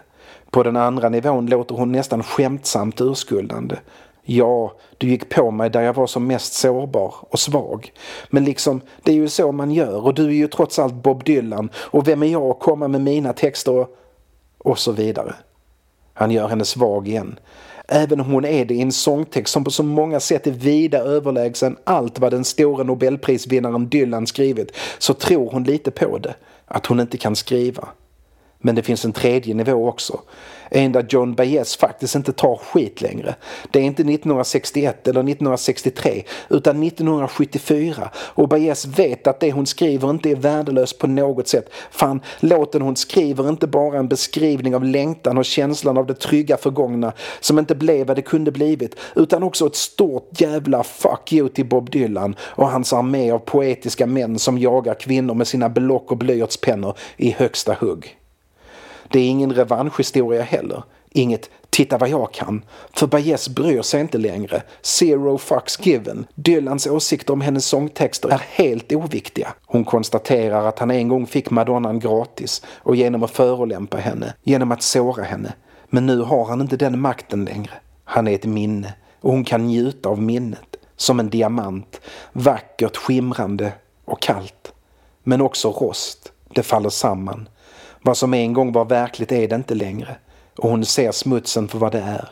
På 0.51 0.63
den 0.63 0.77
andra 0.77 1.10
nivån 1.10 1.46
låter 1.46 1.75
hon 1.75 1.92
nästan 1.92 2.24
skämtsamt 2.24 3.01
urskuldande. 3.01 3.75
Ja, 4.29 4.74
du 4.98 5.07
gick 5.07 5.29
på 5.29 5.51
mig 5.51 5.69
där 5.69 5.81
jag 5.81 5.93
var 5.93 6.07
som 6.07 6.27
mest 6.27 6.53
sårbar 6.53 7.15
och 7.19 7.39
svag. 7.39 7.93
Men 8.29 8.46
liksom, 8.46 8.81
det 9.03 9.12
är 9.12 9.15
ju 9.15 9.29
så 9.29 9.51
man 9.51 9.72
gör 9.72 10.05
och 10.05 10.13
du 10.13 10.25
är 10.25 10.31
ju 10.31 10.48
trots 10.48 10.79
allt 10.79 10.93
Bob 10.93 11.24
Dylan 11.24 11.69
och 11.75 12.07
vem 12.07 12.24
är 12.24 12.27
jag 12.27 12.43
att 12.43 12.60
komma 12.60 12.88
med 12.88 13.01
mina 13.01 13.34
texter 13.34 13.72
och... 13.72 13.98
och 14.57 14.79
så 14.79 14.91
vidare. 14.91 15.36
Han 16.13 16.31
gör 16.31 16.48
henne 16.48 16.65
svag 16.65 17.07
igen. 17.07 17.39
Även 17.88 18.19
om 18.19 18.31
hon 18.31 18.46
är 18.46 18.65
det 18.65 18.74
i 18.74 18.81
en 18.81 18.91
sångtext 18.91 19.53
som 19.53 19.63
på 19.63 19.72
så 19.72 19.84
många 19.84 20.19
sätt 20.19 20.48
är 20.48 20.51
vida 20.51 20.98
överlägsen 20.98 21.77
allt 21.84 22.19
vad 22.19 22.31
den 22.31 22.43
stora 22.43 22.84
nobelprisvinnaren 22.84 23.89
Dylan 23.89 24.27
skrivit 24.27 24.72
så 24.98 25.13
tror 25.13 25.51
hon 25.51 25.63
lite 25.63 25.91
på 25.91 26.17
det, 26.17 26.36
att 26.65 26.86
hon 26.86 27.00
inte 27.00 27.17
kan 27.17 27.36
skriva. 27.36 27.88
Men 28.60 28.76
det 28.76 28.84
finns 28.84 29.06
en 29.06 29.14
tredje 29.14 29.54
nivå 29.54 29.88
också. 29.88 30.20
En 30.72 30.92
där 30.92 31.06
John 31.10 31.36
Baez 31.36 31.78
faktiskt 31.78 32.16
inte 32.16 32.34
tar 32.34 32.56
skit 32.56 33.02
längre. 33.02 33.36
Det 33.72 33.80
är 33.80 33.84
inte 33.84 34.02
1961 34.02 35.08
eller 35.08 35.20
1963 35.20 36.24
utan 36.50 36.84
1974 36.84 38.10
och 38.16 38.48
Baez 38.48 38.86
vet 38.86 39.28
att 39.28 39.40
det 39.40 39.52
hon 39.52 39.66
skriver 39.66 40.10
inte 40.10 40.30
är 40.30 40.36
värdelöst 40.36 41.00
på 41.00 41.08
något 41.08 41.48
sätt. 41.48 41.70
Fan, 41.92 42.22
låten 42.40 42.82
hon 42.82 42.96
skriver 42.96 43.50
inte 43.50 43.68
bara 43.68 43.98
en 43.98 44.08
beskrivning 44.08 44.76
av 44.76 44.84
längtan 44.84 45.38
och 45.38 45.46
känslan 45.46 45.98
av 45.98 46.06
det 46.08 46.14
trygga 46.14 46.58
förgångna 46.58 47.14
som 47.40 47.60
inte 47.60 47.76
blev 47.76 48.08
vad 48.08 48.18
det 48.18 48.22
kunde 48.22 48.52
blivit 48.52 48.96
utan 49.16 49.44
också 49.44 49.66
ett 49.66 49.76
stort 49.76 50.42
jävla 50.42 50.84
fuck 50.84 51.34
you 51.34 51.50
till 51.50 51.66
Bob 51.66 51.90
Dylan 51.90 52.36
och 52.40 52.70
hans 52.70 52.94
armé 52.94 53.32
av 53.32 53.40
poetiska 53.40 54.06
män 54.06 54.40
som 54.40 54.58
jagar 54.58 54.94
kvinnor 54.94 55.34
med 55.34 55.48
sina 55.48 55.70
block 55.70 56.12
och 56.12 56.18
blyertspennor 56.18 56.98
i 57.18 57.32
högsta 57.32 57.74
hugg. 57.80 58.16
Det 59.12 59.20
är 59.20 59.30
ingen 59.30 59.54
revanschhistoria 59.54 60.42
heller. 60.42 60.84
Inget 61.12 61.50
“titta 61.70 61.98
vad 61.98 62.10
jag 62.10 62.34
kan”. 62.34 62.66
För 62.94 63.08
Baez 63.08 63.50
bryr 63.50 63.82
sig 63.82 64.02
inte 64.02 64.18
längre. 64.18 64.64
Zero 64.82 65.38
fucks 65.38 65.86
given. 65.86 66.26
Dylans 66.36 66.88
åsikter 66.88 67.34
om 67.34 67.42
hennes 67.42 67.66
sångtexter 67.66 68.30
är 68.30 68.42
helt 68.50 68.94
oviktiga. 68.94 69.54
Hon 69.66 69.86
konstaterar 69.86 70.68
att 70.68 70.80
han 70.80 70.92
en 70.92 71.08
gång 71.08 71.28
fick 71.28 71.50
Madonnan 71.50 72.00
gratis 72.00 72.62
och 72.78 72.96
genom 72.96 73.24
att 73.24 73.32
förolämpa 73.32 73.98
henne, 73.98 74.34
genom 74.44 74.72
att 74.72 74.84
såra 74.84 75.24
henne. 75.24 75.54
Men 75.90 76.06
nu 76.06 76.22
har 76.22 76.46
han 76.46 76.62
inte 76.62 76.78
den 76.78 77.00
makten 77.00 77.46
längre. 77.46 77.72
Han 78.04 78.28
är 78.28 78.36
ett 78.36 78.46
minne 78.46 78.94
och 79.22 79.32
hon 79.32 79.44
kan 79.44 79.68
njuta 79.68 80.10
av 80.10 80.22
minnet. 80.22 80.76
Som 80.96 81.20
en 81.20 81.30
diamant. 81.30 82.02
Vackert, 82.34 82.98
skimrande 82.98 83.74
och 84.06 84.22
kallt. 84.22 84.74
Men 85.24 85.42
också 85.42 85.72
rost. 85.72 86.32
Det 86.50 86.64
faller 86.64 86.90
samman. 86.90 87.50
Vad 88.01 88.18
som 88.18 88.34
en 88.34 88.54
gång 88.54 88.72
var 88.72 88.86
verkligt 88.86 89.32
är 89.32 89.48
det 89.48 89.56
inte 89.56 89.75
längre 89.75 90.16
och 90.58 90.70
hon 90.70 90.86
ser 90.86 91.12
smutsen 91.12 91.68
för 91.68 91.77
vad 91.77 91.92
det 91.92 92.00
är. 92.00 92.30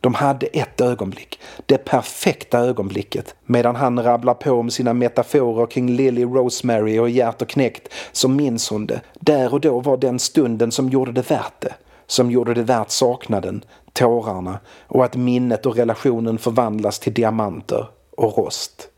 De 0.00 0.14
hade 0.14 0.46
ett 0.46 0.80
ögonblick, 0.80 1.40
det 1.66 1.78
perfekta 1.78 2.58
ögonblicket. 2.58 3.34
Medan 3.44 3.76
han 3.76 4.02
rabblar 4.02 4.34
på 4.34 4.52
om 4.52 4.70
sina 4.70 4.92
metaforer 4.92 5.66
kring 5.66 5.90
Lily 5.96 6.24
Rosemary 6.24 6.98
och 6.98 7.10
Gert 7.10 7.42
och 7.42 7.48
knäckt 7.48 7.88
så 8.12 8.28
minns 8.28 8.70
hon 8.70 8.86
det. 8.86 9.00
Där 9.20 9.54
och 9.54 9.60
då 9.60 9.80
var 9.80 9.96
den 9.96 10.18
stunden 10.18 10.72
som 10.72 10.88
gjorde 10.88 11.12
det 11.12 11.30
värt 11.30 11.60
det. 11.60 11.74
Som 12.06 12.30
gjorde 12.30 12.54
det 12.54 12.62
värt 12.62 12.90
saknaden, 12.90 13.64
tårarna 13.92 14.58
och 14.86 15.04
att 15.04 15.16
minnet 15.16 15.66
och 15.66 15.76
relationen 15.76 16.38
förvandlas 16.38 16.98
till 16.98 17.14
diamanter 17.14 17.88
och 18.16 18.38
rost. 18.38 18.88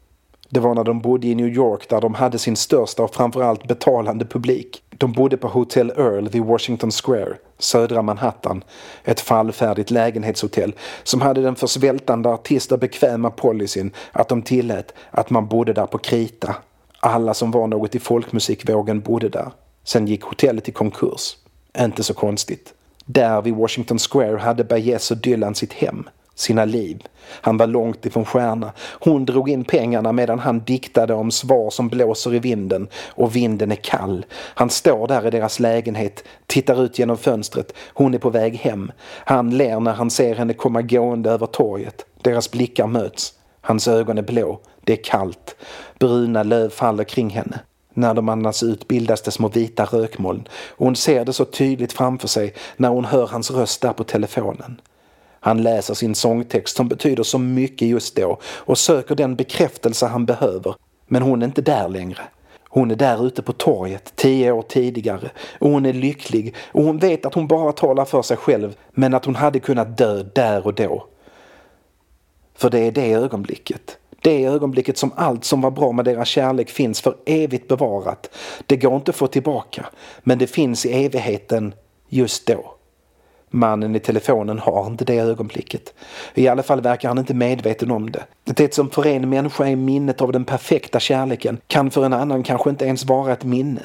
Det 0.51 0.61
var 0.61 0.75
när 0.75 0.85
de 0.85 1.01
bodde 1.01 1.27
i 1.27 1.35
New 1.35 1.49
York 1.49 1.89
där 1.89 2.01
de 2.01 2.15
hade 2.15 2.39
sin 2.39 2.57
största 2.57 3.03
och 3.03 3.15
framförallt 3.15 3.69
betalande 3.69 4.25
publik. 4.25 4.83
De 4.99 5.13
bodde 5.13 5.37
på 5.37 5.49
Hotel 5.49 5.91
Earl 5.91 6.29
vid 6.29 6.45
Washington 6.45 6.91
Square, 6.91 7.37
södra 7.59 8.03
Manhattan. 8.03 8.65
Ett 9.05 9.21
fallfärdigt 9.21 9.91
lägenhetshotell 9.91 10.75
som 11.03 11.21
hade 11.21 11.43
den 11.43 11.57
för 11.57 11.67
svältande 11.67 12.29
artister 12.29 12.77
bekväma 12.77 13.31
policyn 13.31 13.91
att 14.13 14.29
de 14.29 14.43
tillät 14.43 14.95
att 15.11 15.31
man 15.31 15.49
bodde 15.49 15.73
där 15.73 15.87
på 15.87 15.99
krita. 15.99 16.55
Alla 17.01 17.35
som 17.35 17.51
var 17.51 17.67
något 17.67 17.95
i 17.95 17.99
folkmusikvågen 17.99 19.01
bodde 19.01 19.29
där. 19.29 19.51
Sen 19.85 20.07
gick 20.07 20.23
hotellet 20.23 20.69
i 20.69 20.73
konkurs. 20.73 21.37
Inte 21.79 22.03
så 22.03 22.15
konstigt. 22.15 22.75
Där 23.05 23.43
vid 23.43 23.55
Washington 23.55 23.99
Square 23.99 24.37
hade 24.37 24.65
Baez 24.65 25.11
och 25.11 25.17
Dylan 25.17 25.55
sitt 25.55 25.73
hem 25.73 26.09
sina 26.37 26.65
liv. 26.65 27.03
Han 27.29 27.57
var 27.57 27.67
långt 27.67 28.07
ifrån 28.07 28.25
stjärna. 28.25 28.73
Hon 29.01 29.25
drog 29.25 29.51
in 29.51 29.65
pengarna 29.65 30.13
medan 30.13 30.39
han 30.39 30.61
diktade 30.61 31.15
om 31.15 31.31
svar 31.31 31.71
som 31.71 31.89
blåser 31.89 32.35
i 32.35 32.39
vinden 32.39 32.89
och 33.09 33.37
vinden 33.37 33.73
är 33.73 33.77
kall. 33.77 34.27
Han 34.33 34.71
står 34.71 35.09
där 35.09 35.27
i 35.27 35.31
deras 35.31 35.61
lägenhet, 35.61 36.25
tittar 36.47 36.83
ut 36.85 36.99
genom 36.99 37.19
fönstret. 37.19 37.73
Hon 37.95 38.15
är 38.15 38.19
på 38.19 38.31
väg 38.31 38.57
hem. 38.57 38.93
Han 39.25 39.57
ler 39.57 39.81
när 39.81 39.93
han 39.93 40.11
ser 40.11 40.35
henne 40.35 40.55
komma 40.55 40.83
gående 40.83 41.31
över 41.31 41.47
torget. 41.47 42.07
Deras 42.23 42.51
blickar 42.51 42.87
möts. 42.87 43.33
Hans 43.61 43.89
ögon 43.89 44.19
är 44.19 44.23
blå. 44.23 44.61
Det 44.85 44.93
är 44.93 45.05
kallt. 45.05 45.57
Bruna 45.99 46.43
löv 46.43 46.71
faller 46.71 47.05
kring 47.05 47.31
henne. 47.31 47.61
När 47.95 48.15
de 48.15 48.29
andas 48.29 48.63
ut 48.63 48.89
bildas 48.89 49.23
det 49.23 49.31
små 49.31 49.49
vita 49.49 49.85
rökmoln 49.85 50.49
och 50.71 50.87
hon 50.87 50.97
ser 50.97 51.25
det 51.25 51.33
så 51.33 51.45
tydligt 51.45 51.93
framför 51.93 52.29
sig 52.29 52.55
när 52.77 52.89
hon 52.89 53.05
hör 53.05 53.27
hans 53.27 53.51
röst 53.51 53.81
där 53.81 53.93
på 53.93 54.05
telefonen. 54.05 54.81
Han 55.47 55.63
läser 55.63 55.95
sin 55.95 56.15
sångtext 56.15 56.77
som 56.77 56.89
betyder 56.89 57.23
så 57.23 57.39
mycket 57.39 57.89
just 57.89 58.17
då 58.17 58.39
och 58.45 58.79
söker 58.79 59.15
den 59.15 59.37
bekräftelse 59.37 60.07
han 60.07 60.27
behöver. 60.27 60.75
Men 61.07 61.23
hon 61.23 61.43
är 61.43 61.47
inte 61.47 61.63
där 61.63 61.89
längre. 61.89 62.21
Hon 62.69 62.91
är 62.91 62.97
där 62.97 63.27
ute 63.27 63.43
på 63.43 63.53
torget 63.53 64.13
tio 64.17 64.53
år 64.53 64.63
tidigare 64.63 65.31
och 65.59 65.71
hon 65.71 65.87
är 65.87 65.93
lycklig 65.93 66.55
och 66.73 66.83
hon 66.83 66.99
vet 66.99 67.27
att 67.27 67.35
hon 67.35 67.47
bara 67.47 67.73
talar 67.73 68.05
för 68.05 68.23
sig 68.23 68.37
själv 68.37 68.77
men 68.91 69.15
att 69.15 69.25
hon 69.25 69.35
hade 69.35 69.61
kunnat 69.61 69.99
dö 69.99 70.23
där 70.35 70.67
och 70.67 70.75
då. 70.75 71.07
För 72.55 72.71
det 72.71 72.79
är 72.79 72.93
det 72.93 73.13
ögonblicket. 73.13 73.99
Det 74.23 74.45
ögonblicket 74.45 74.99
som 74.99 75.13
allt 75.17 75.45
som 75.45 75.61
var 75.61 75.71
bra 75.71 75.93
med 75.93 76.05
deras 76.05 76.29
kärlek 76.29 76.71
finns 76.71 77.01
för 77.01 77.17
evigt 77.27 77.69
bevarat. 77.69 78.31
Det 78.67 78.77
går 78.77 78.97
inte 78.97 79.11
att 79.11 79.17
få 79.17 79.27
tillbaka 79.27 79.87
men 80.23 80.39
det 80.39 80.47
finns 80.47 80.87
i 80.87 81.05
evigheten 81.05 81.75
just 82.09 82.47
då. 82.47 82.76
Mannen 83.57 83.97
i 83.97 84.01
telefonen 84.01 84.59
har 84.59 84.87
inte 84.87 85.05
det 85.05 85.19
ögonblicket. 85.19 85.95
I 86.35 86.49
alla 86.49 86.63
fall 86.63 86.81
verkar 86.81 87.09
han 87.09 87.19
inte 87.19 87.35
medveten 87.35 87.91
om 87.91 88.11
det. 88.11 88.25
Det 88.45 88.75
som 88.75 88.91
för 88.91 89.07
en 89.07 89.29
människa 89.29 89.67
är 89.67 89.77
minnet 89.77 90.21
av 90.21 90.33
den 90.33 90.45
perfekta 90.45 91.01
kärleken 91.01 91.59
kan 91.67 91.91
för 91.91 92.05
en 92.05 92.13
annan 92.13 92.43
kanske 92.43 92.71
inte 92.71 92.85
ens 92.85 93.05
vara 93.05 93.33
ett 93.33 93.45
minne. 93.45 93.83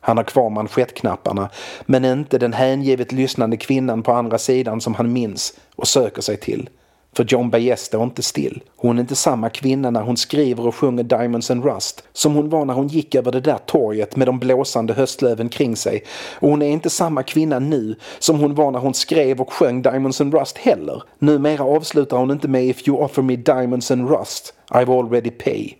Han 0.00 0.16
har 0.16 0.24
kvar 0.24 0.50
manschettknapparna 0.50 1.50
men 1.86 2.04
inte 2.04 2.38
den 2.38 2.52
hängivet 2.52 3.12
lyssnande 3.12 3.56
kvinnan 3.56 4.02
på 4.02 4.12
andra 4.12 4.38
sidan 4.38 4.80
som 4.80 4.94
han 4.94 5.12
minns 5.12 5.54
och 5.76 5.88
söker 5.88 6.22
sig 6.22 6.36
till. 6.36 6.68
För 7.16 7.24
John 7.24 7.50
Baez 7.50 7.80
står 7.80 8.02
inte 8.02 8.22
still. 8.22 8.62
Hon 8.76 8.98
är 8.98 9.00
inte 9.00 9.16
samma 9.16 9.50
kvinna 9.50 9.90
när 9.90 10.02
hon 10.02 10.16
skriver 10.16 10.66
och 10.66 10.74
sjunger 10.74 11.02
Diamonds 11.02 11.50
and 11.50 11.64
Rust 11.64 12.04
som 12.12 12.34
hon 12.34 12.48
var 12.48 12.64
när 12.64 12.74
hon 12.74 12.88
gick 12.88 13.14
över 13.14 13.32
det 13.32 13.40
där 13.40 13.58
torget 13.66 14.16
med 14.16 14.28
de 14.28 14.38
blåsande 14.38 14.94
höstlöven 14.94 15.48
kring 15.48 15.76
sig. 15.76 16.04
Och 16.40 16.50
hon 16.50 16.62
är 16.62 16.70
inte 16.70 16.90
samma 16.90 17.22
kvinna 17.22 17.58
nu 17.58 17.96
som 18.18 18.40
hon 18.40 18.54
var 18.54 18.70
när 18.70 18.78
hon 18.78 18.94
skrev 18.94 19.40
och 19.40 19.52
sjöng 19.52 19.82
Diamonds 19.82 20.20
and 20.20 20.34
Rust 20.34 20.58
heller. 20.58 21.02
Numera 21.18 21.64
avslutar 21.64 22.16
hon 22.16 22.30
inte 22.30 22.48
med 22.48 22.64
If 22.64 22.88
you 22.88 23.04
offer 23.04 23.22
me 23.22 23.36
diamonds 23.36 23.90
and 23.90 24.10
rust, 24.10 24.54
I've 24.70 24.98
already 24.98 25.30
pay. 25.30 25.74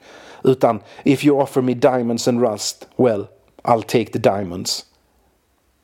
Utan 0.44 0.80
If 1.02 1.24
you 1.24 1.42
offer 1.42 1.62
me 1.62 1.74
diamonds 1.74 2.28
and 2.28 2.42
rust, 2.42 2.88
well, 2.96 3.26
I'll 3.64 3.82
take 3.82 4.12
the 4.12 4.18
diamonds. 4.18 4.84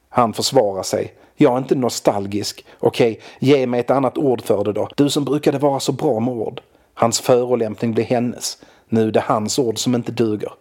Han 0.09 0.33
försvarar 0.33 0.83
sig 0.83 1.14
jag 1.42 1.54
är 1.54 1.59
inte 1.59 1.75
nostalgisk. 1.75 2.64
Okej, 2.78 3.12
okay, 3.12 3.23
ge 3.38 3.66
mig 3.66 3.80
ett 3.80 3.90
annat 3.90 4.18
ord 4.18 4.42
för 4.42 4.64
det 4.64 4.73
då. 4.73 4.88
Du 4.97 5.11
som 5.11 5.25
brukade 5.25 5.59
vara 5.59 5.80
så 5.80 5.92
bra 5.92 6.20
med 6.20 6.35
ord. 6.35 6.61
Hans 6.95 7.21
förolämpning 7.21 7.95
blir 7.95 8.04
hennes. 8.04 8.58
Nu 8.88 9.08
är 9.08 9.12
det 9.12 9.21
hans 9.21 9.58
ord 9.58 9.78
som 9.78 9.95
inte 9.95 10.12
duger. 10.12 10.52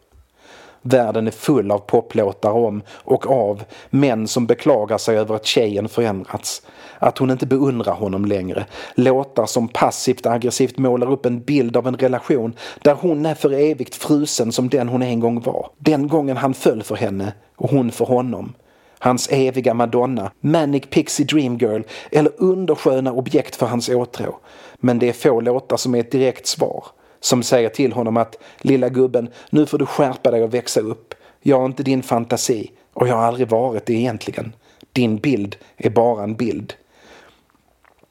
Världen 0.81 1.27
är 1.27 1.31
full 1.31 1.71
av 1.71 1.77
poplåtar 1.77 2.51
om 2.51 2.81
och 2.89 3.31
av 3.31 3.63
män 3.89 4.27
som 4.27 4.45
beklagar 4.45 4.97
sig 4.97 5.17
över 5.17 5.35
att 5.35 5.45
tjejen 5.45 5.89
förändrats. 5.89 6.61
Att 6.99 7.17
hon 7.17 7.31
inte 7.31 7.45
beundrar 7.45 7.93
honom 7.93 8.25
längre. 8.25 8.65
Låtar 8.95 9.45
som 9.45 9.67
passivt 9.67 10.25
aggressivt 10.25 10.77
målar 10.77 11.11
upp 11.11 11.25
en 11.25 11.41
bild 11.41 11.77
av 11.77 11.87
en 11.87 11.97
relation 11.97 12.53
där 12.81 12.93
hon 12.93 13.25
är 13.25 13.35
för 13.35 13.53
evigt 13.53 13.95
frusen 13.95 14.51
som 14.51 14.69
den 14.69 14.89
hon 14.89 15.01
en 15.01 15.19
gång 15.19 15.41
var. 15.41 15.69
Den 15.77 16.07
gången 16.07 16.37
han 16.37 16.53
föll 16.53 16.83
för 16.83 16.95
henne 16.95 17.33
och 17.55 17.69
hon 17.69 17.91
för 17.91 18.05
honom 18.05 18.53
hans 18.99 19.29
eviga 19.31 19.73
madonna, 19.73 20.31
Manic 20.39 20.83
Pixie 20.89 21.25
Dream 21.25 21.57
Girl 21.57 21.81
eller 22.11 22.31
undersköna 22.37 23.11
objekt 23.11 23.55
för 23.55 23.65
hans 23.65 23.89
åtrå. 23.89 24.39
Men 24.75 24.99
det 24.99 25.09
är 25.09 25.13
få 25.13 25.41
låtar 25.41 25.77
som 25.77 25.95
är 25.95 25.99
ett 25.99 26.11
direkt 26.11 26.47
svar. 26.47 26.85
Som 27.19 27.43
säger 27.43 27.69
till 27.69 27.93
honom 27.93 28.17
att 28.17 28.37
lilla 28.61 28.89
gubben, 28.89 29.29
nu 29.49 29.65
får 29.65 29.77
du 29.77 29.85
skärpa 29.85 30.31
dig 30.31 30.43
och 30.43 30.53
växa 30.53 30.81
upp. 30.81 31.13
Jag 31.41 31.61
är 31.61 31.65
inte 31.65 31.83
din 31.83 32.03
fantasi 32.03 32.71
och 32.93 33.07
jag 33.07 33.15
har 33.15 33.23
aldrig 33.23 33.49
varit 33.49 33.85
det 33.85 33.93
egentligen. 33.93 34.53
Din 34.91 35.17
bild 35.17 35.55
är 35.77 35.89
bara 35.89 36.23
en 36.23 36.35
bild. 36.35 36.73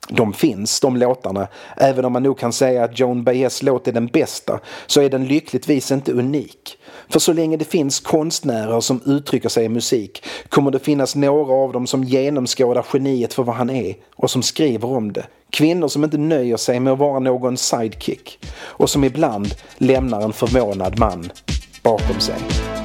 De 0.09 0.33
finns, 0.33 0.81
de 0.81 0.97
låtarna. 0.97 1.49
Även 1.77 2.05
om 2.05 2.13
man 2.13 2.23
nog 2.23 2.39
kan 2.39 2.53
säga 2.53 2.85
att 2.85 2.99
Joan 2.99 3.25
Baez 3.25 3.63
låt 3.63 3.89
är 3.89 3.93
den 3.93 4.07
bästa 4.07 4.61
så 4.87 5.01
är 5.01 5.11
den 5.11 5.27
lyckligtvis 5.27 5.93
inte 5.93 6.13
unik. 6.13 6.79
För 7.09 7.19
så 7.19 7.33
länge 7.33 7.57
det 7.57 7.65
finns 7.65 8.01
konstnärer 8.01 8.81
som 8.81 9.01
uttrycker 9.07 9.49
sig 9.49 9.65
i 9.65 9.69
musik 9.69 10.25
kommer 10.49 10.71
det 10.71 10.79
finnas 10.79 11.17
några 11.17 11.55
av 11.55 11.73
dem 11.73 11.87
som 11.87 12.05
genomskådar 12.05 12.87
geniet 12.93 13.35
för 13.35 13.43
vad 13.43 13.57
han 13.57 13.71
är 13.71 13.95
och 14.17 14.31
som 14.31 14.43
skriver 14.43 14.89
om 14.89 15.13
det. 15.13 15.27
Kvinnor 15.51 15.89
som 15.89 16.05
inte 16.05 16.19
nöjer 16.19 16.57
sig 16.57 16.81
med 16.81 16.93
att 16.93 16.99
vara 16.99 17.19
någon 17.19 17.57
sidekick 17.57 18.39
och 18.57 18.91
som 18.91 19.05
ibland 19.05 19.55
lämnar 19.79 20.21
en 20.21 20.33
förvånad 20.33 20.99
man 20.99 21.31
bakom 21.83 22.21
sig. 22.21 22.78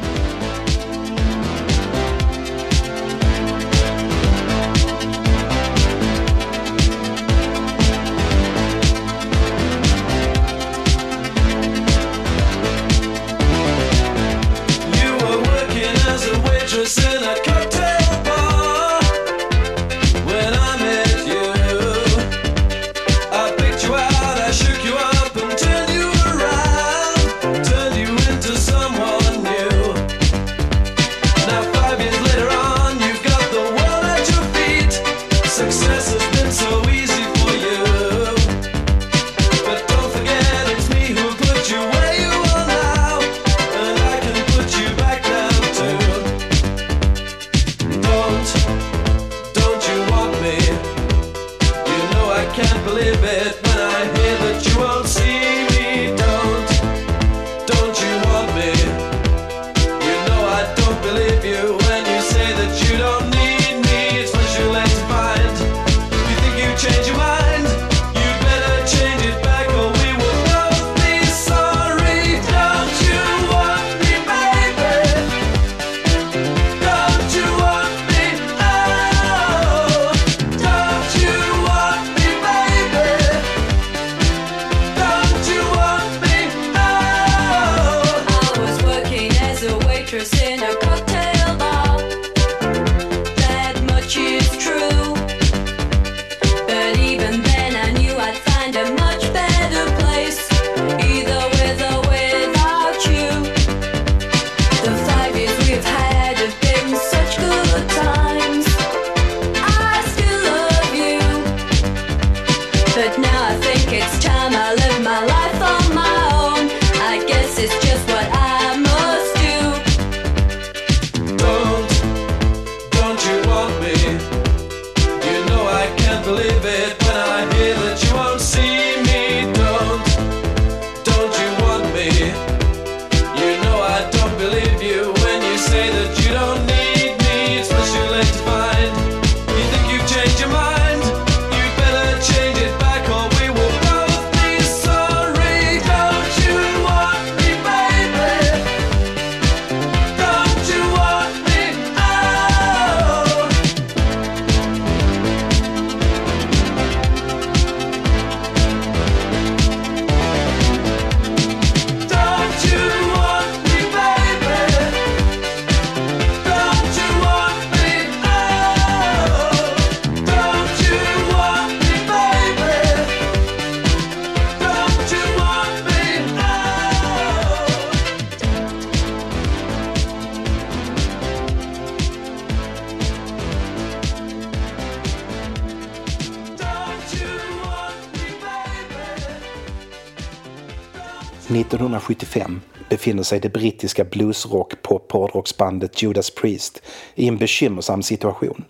Befinner 193.04 193.24
sig 193.24 193.40
det 193.40 193.50
brittiska 193.50 194.04
bluesrock 194.04 194.82
pop 194.82 195.12
hårdrocksbandet 195.12 196.02
Judas 196.02 196.32
Priest 196.32 196.82
i 197.16 197.28
en 197.28 197.38
bekymmersam 197.38 198.04
situation. 198.04 198.66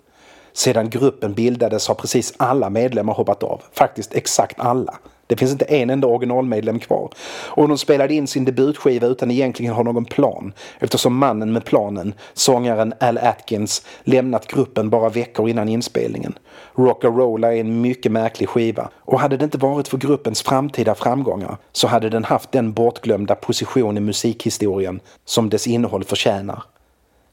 Sedan 0.54 0.90
gruppen 0.90 1.34
bildades 1.34 1.88
har 1.88 1.96
precis 1.96 2.34
alla 2.38 2.70
medlemmar 2.70 3.14
hoppat 3.14 3.44
av. 3.44 3.62
Faktiskt 3.72 4.14
exakt 4.14 4.60
alla. 4.60 4.98
Det 5.28 5.36
finns 5.36 5.52
inte 5.52 5.66
en 5.66 5.90
enda 5.90 6.08
originalmedlem 6.08 6.80
kvar. 6.80 7.10
Och 7.48 7.68
de 7.68 7.78
spelade 7.78 8.14
in 8.14 8.28
sin 8.28 8.46
debutskiva 8.46 9.08
utan 9.08 9.32
egentligen 9.32 9.74
ha 9.74 9.84
någon 9.84 10.06
plan 10.06 10.54
eftersom 10.80 11.18
mannen 11.18 11.54
med 11.54 11.66
planen, 11.66 12.14
sångaren 12.34 12.94
Al 13.00 13.18
Atkins, 13.18 13.86
lämnat 14.04 14.48
gruppen 14.48 14.90
bara 14.90 15.10
veckor 15.10 15.50
innan 15.50 15.70
inspelningen. 15.70 16.34
Rock'n'Rolla 16.76 17.54
är 17.54 17.60
en 17.60 17.82
mycket 17.82 18.12
märklig 18.12 18.50
skiva 18.50 18.90
och 18.96 19.20
hade 19.20 19.38
det 19.38 19.46
inte 19.46 19.58
varit 19.58 19.88
för 19.88 19.98
gruppens 19.98 20.42
framtida 20.42 20.96
framgångar 20.96 21.58
så 21.72 21.88
hade 21.88 22.10
den 22.10 22.24
haft 22.24 22.52
den 22.52 22.74
bortglömda 22.74 23.36
position 23.36 23.98
i 23.98 24.02
musikhistorien 24.02 25.00
som 25.26 25.50
dess 25.50 25.68
innehåll 25.68 26.04
förtjänar. 26.04 26.64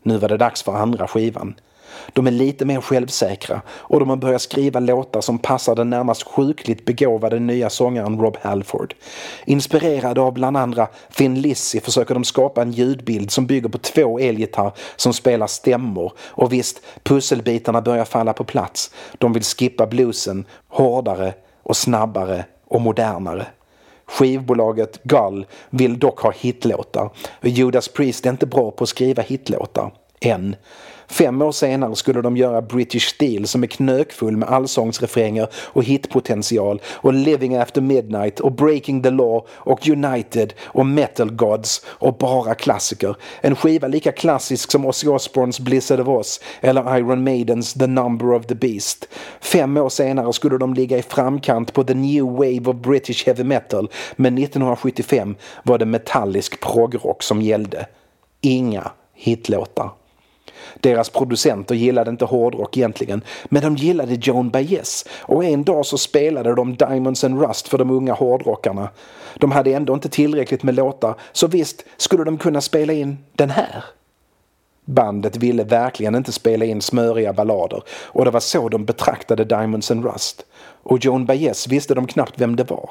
Nu 0.02 0.18
var 0.18 0.28
det 0.28 0.36
dags 0.36 0.62
för 0.62 0.72
andra 0.72 1.08
skivan. 1.08 1.54
De 2.12 2.26
är 2.26 2.30
lite 2.30 2.64
mer 2.64 2.80
självsäkra 2.80 3.62
och 3.68 4.00
de 4.00 4.08
har 4.08 4.16
börjat 4.16 4.42
skriva 4.42 4.80
låtar 4.80 5.20
som 5.20 5.38
passar 5.38 5.74
den 5.74 5.90
närmast 5.90 6.22
sjukligt 6.22 6.84
begåvade 6.84 7.38
nya 7.38 7.70
sångaren 7.70 8.20
Rob 8.20 8.36
Halford. 8.42 8.94
Inspirerade 9.44 10.20
av 10.20 10.32
bland 10.32 10.56
andra 10.56 10.88
Thin 11.14 11.40
Lizzy 11.40 11.80
försöker 11.80 12.14
de 12.14 12.24
skapa 12.24 12.62
en 12.62 12.72
ljudbild 12.72 13.30
som 13.30 13.46
bygger 13.46 13.68
på 13.68 13.78
två 13.78 14.18
elgitarr 14.18 14.72
som 14.96 15.12
spelar 15.12 15.46
stämmor 15.46 16.12
och 16.20 16.52
visst, 16.52 16.80
pusselbitarna 17.02 17.80
börjar 17.80 18.04
falla 18.04 18.32
på 18.32 18.44
plats. 18.44 18.90
De 19.18 19.32
vill 19.32 19.42
skippa 19.42 19.86
bluesen 19.86 20.44
hårdare 20.68 21.34
och 21.62 21.76
snabbare 21.76 22.44
och 22.64 22.80
modernare. 22.80 23.46
Skivbolaget 24.06 25.02
Gull 25.02 25.46
vill 25.70 25.98
dock 25.98 26.20
ha 26.20 26.30
hitlåtar. 26.30 27.10
Judas 27.42 27.88
Priest 27.88 28.26
är 28.26 28.30
inte 28.30 28.46
bra 28.46 28.70
på 28.70 28.84
att 28.84 28.88
skriva 28.88 29.22
hitlåtar. 29.22 29.92
Än. 30.20 30.56
Fem 31.10 31.42
år 31.42 31.52
senare 31.52 31.96
skulle 31.96 32.22
de 32.22 32.36
göra 32.36 32.62
British 32.62 33.08
Steel 33.08 33.46
som 33.46 33.62
är 33.62 33.66
knökfull 33.66 34.36
med 34.36 34.48
allsångsrefränger 34.48 35.48
och 35.54 35.84
hitpotential 35.84 36.82
och 36.86 37.14
Living 37.14 37.56
After 37.56 37.80
Midnight 37.80 38.40
och 38.40 38.52
Breaking 38.52 39.02
the 39.02 39.10
Law 39.10 39.46
och 39.50 39.88
United 39.88 40.54
och 40.62 40.86
Metal 40.86 41.30
Gods 41.30 41.84
och 41.86 42.14
bara 42.14 42.54
klassiker. 42.54 43.16
En 43.40 43.56
skiva 43.56 43.88
lika 43.88 44.12
klassisk 44.12 44.70
som 44.70 44.86
Ozzy 44.86 45.08
Osbournes 45.08 45.60
Blizzard 45.60 46.00
of 46.00 46.08
Oz 46.08 46.40
eller 46.60 46.98
Iron 46.98 47.24
Maidens 47.24 47.74
The 47.74 47.86
Number 47.86 48.32
of 48.32 48.46
the 48.46 48.54
Beast. 48.54 49.08
Fem 49.40 49.76
år 49.76 49.88
senare 49.88 50.32
skulle 50.32 50.58
de 50.58 50.74
ligga 50.74 50.98
i 50.98 51.02
framkant 51.02 51.72
på 51.72 51.84
the 51.84 51.94
new 51.94 52.24
wave 52.24 52.66
of 52.66 52.76
British 52.76 53.26
heavy 53.26 53.44
metal 53.44 53.90
men 54.16 54.38
1975 54.38 55.36
var 55.62 55.78
det 55.78 55.86
metallisk 55.86 56.60
progrock 56.60 57.22
som 57.22 57.42
gällde. 57.42 57.86
Inga 58.40 58.90
hitlåtar. 59.14 59.99
Deras 60.80 61.08
producenter 61.08 61.74
gillade 61.74 62.10
inte 62.10 62.24
hårdrock 62.24 62.76
egentligen, 62.76 63.22
men 63.44 63.62
de 63.62 63.76
gillade 63.76 64.14
Joan 64.14 64.50
Baez 64.50 65.04
och 65.20 65.44
en 65.44 65.64
dag 65.64 65.86
så 65.86 65.98
spelade 65.98 66.54
de 66.54 66.76
Diamonds 66.76 67.24
and 67.24 67.42
Rust 67.42 67.68
för 67.68 67.78
de 67.78 67.90
unga 67.90 68.12
hårdrockarna. 68.12 68.88
De 69.38 69.52
hade 69.52 69.72
ändå 69.72 69.94
inte 69.94 70.08
tillräckligt 70.08 70.62
med 70.62 70.74
låtar, 70.74 71.14
så 71.32 71.46
visst 71.46 71.84
skulle 71.96 72.24
de 72.24 72.38
kunna 72.38 72.60
spela 72.60 72.92
in 72.92 73.18
den 73.32 73.50
här. 73.50 73.84
Bandet 74.84 75.36
ville 75.36 75.64
verkligen 75.64 76.14
inte 76.14 76.32
spela 76.32 76.64
in 76.64 76.82
smöriga 76.82 77.32
ballader 77.32 77.82
och 77.90 78.24
det 78.24 78.30
var 78.30 78.40
så 78.40 78.68
de 78.68 78.84
betraktade 78.84 79.44
Diamonds 79.44 79.90
and 79.90 80.04
Rust. 80.04 80.46
Och 80.82 81.04
Joan 81.04 81.26
Baez 81.26 81.68
visste 81.68 81.94
de 81.94 82.06
knappt 82.06 82.40
vem 82.40 82.56
det 82.56 82.70
var. 82.70 82.90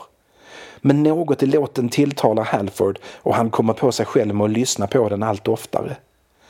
Men 0.82 1.04
något 1.04 1.44
i 1.44 1.46
låten 1.46 1.90
tilltalar 1.90 2.44
Halford 2.44 3.00
och 3.16 3.36
han 3.36 3.50
kommer 3.50 3.74
på 3.74 3.92
sig 3.92 4.06
själv 4.06 4.36
med 4.36 4.46
att 4.46 4.52
lyssna 4.52 4.88
på 4.88 5.10
den 5.10 5.24
allt 5.24 5.48
oftare. 5.48 5.96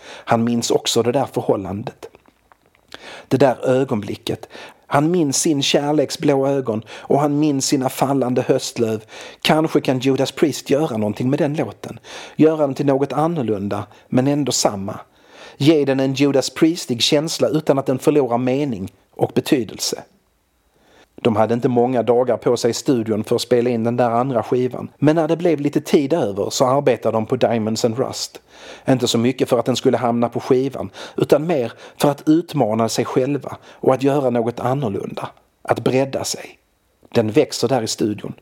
Han 0.09 0.43
minns 0.43 0.71
också 0.71 1.03
det 1.03 1.11
där 1.11 1.25
förhållandet. 1.25 2.09
Det 3.27 3.37
där 3.37 3.65
ögonblicket. 3.65 4.47
Han 4.87 5.11
minns 5.11 5.41
sin 5.41 5.63
kärleks 5.63 6.19
blå 6.19 6.47
ögon 6.47 6.81
och 6.91 7.19
han 7.19 7.39
minns 7.39 7.65
sina 7.65 7.89
fallande 7.89 8.41
höstlöv. 8.41 9.03
Kanske 9.41 9.81
kan 9.81 9.99
Judas 9.99 10.31
Priest 10.31 10.69
göra 10.69 10.97
någonting 10.97 11.29
med 11.29 11.39
den 11.39 11.53
låten. 11.53 11.99
Göra 12.35 12.57
den 12.57 12.73
till 12.73 12.85
något 12.85 13.13
annorlunda, 13.13 13.87
men 14.07 14.27
ändå 14.27 14.51
samma. 14.51 14.99
Ge 15.57 15.85
den 15.85 15.99
en 15.99 16.13
Judas 16.13 16.49
Priestig 16.49 17.01
känsla 17.01 17.47
utan 17.47 17.79
att 17.79 17.85
den 17.85 17.99
förlorar 17.99 18.37
mening 18.37 18.91
och 19.15 19.31
betydelse. 19.35 20.03
De 21.21 21.35
hade 21.35 21.53
inte 21.53 21.69
många 21.69 22.03
dagar 22.03 22.37
på 22.37 22.57
sig 22.57 22.71
i 22.71 22.73
studion 22.73 23.23
för 23.23 23.35
att 23.35 23.41
spela 23.41 23.69
in 23.69 23.83
den 23.83 23.97
där 23.97 24.09
andra 24.09 24.43
skivan. 24.43 24.91
Men 24.97 25.15
när 25.15 25.27
det 25.27 25.37
blev 25.37 25.59
lite 25.59 25.81
tid 25.81 26.13
över 26.13 26.49
så 26.49 26.65
arbetade 26.65 27.17
de 27.17 27.25
på 27.25 27.35
Diamonds 27.35 27.85
and 27.85 27.97
Rust. 27.97 28.41
Inte 28.87 29.07
så 29.07 29.17
mycket 29.17 29.49
för 29.49 29.59
att 29.59 29.65
den 29.65 29.75
skulle 29.75 29.97
hamna 29.97 30.29
på 30.29 30.39
skivan, 30.39 30.89
utan 31.17 31.47
mer 31.47 31.73
för 31.97 32.11
att 32.11 32.29
utmana 32.29 32.89
sig 32.89 33.05
själva 33.05 33.57
och 33.71 33.93
att 33.93 34.03
göra 34.03 34.29
något 34.29 34.59
annorlunda. 34.59 35.29
Att 35.61 35.79
bredda 35.79 36.23
sig. 36.23 36.59
Den 37.13 37.31
växer 37.31 37.67
där 37.67 37.81
i 37.81 37.87
studion. 37.87 38.33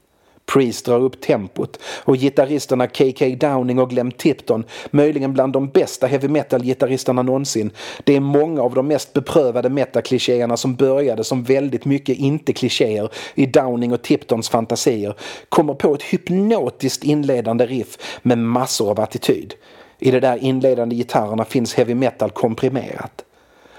Priest 0.53 0.86
drar 0.86 0.99
upp 0.99 1.21
tempot 1.21 1.79
och 2.03 2.15
gitarristerna 2.17 2.88
KK 2.88 3.25
Downing 3.39 3.79
och 3.79 3.89
Glenn 3.89 4.12
Tipton, 4.12 4.63
möjligen 4.91 5.33
bland 5.33 5.53
de 5.53 5.67
bästa 5.67 6.07
heavy 6.07 6.27
metal-gitarristerna 6.27 7.21
någonsin. 7.21 7.71
Det 8.03 8.15
är 8.15 8.19
många 8.19 8.62
av 8.62 8.73
de 8.73 8.88
mest 8.88 9.13
beprövade 9.13 9.69
metaklichéerna 9.69 10.57
som 10.57 10.75
började 10.75 11.23
som 11.23 11.43
väldigt 11.43 11.86
mycket 11.86 12.17
inte-klichéer 12.17 13.10
i 13.36 13.45
Downing 13.45 13.93
och 13.93 14.01
Tiptons 14.01 14.49
fantasier, 14.49 15.15
kommer 15.49 15.73
på 15.73 15.93
ett 15.93 16.03
hypnotiskt 16.03 17.03
inledande 17.03 17.65
riff 17.65 18.19
med 18.21 18.38
massor 18.38 18.89
av 18.89 18.99
attityd. 18.99 19.53
I 19.99 20.12
de 20.12 20.19
där 20.19 20.43
inledande 20.43 20.95
gitarrerna 20.95 21.45
finns 21.45 21.73
heavy 21.73 21.95
metal 21.95 22.31
komprimerat. 22.31 23.23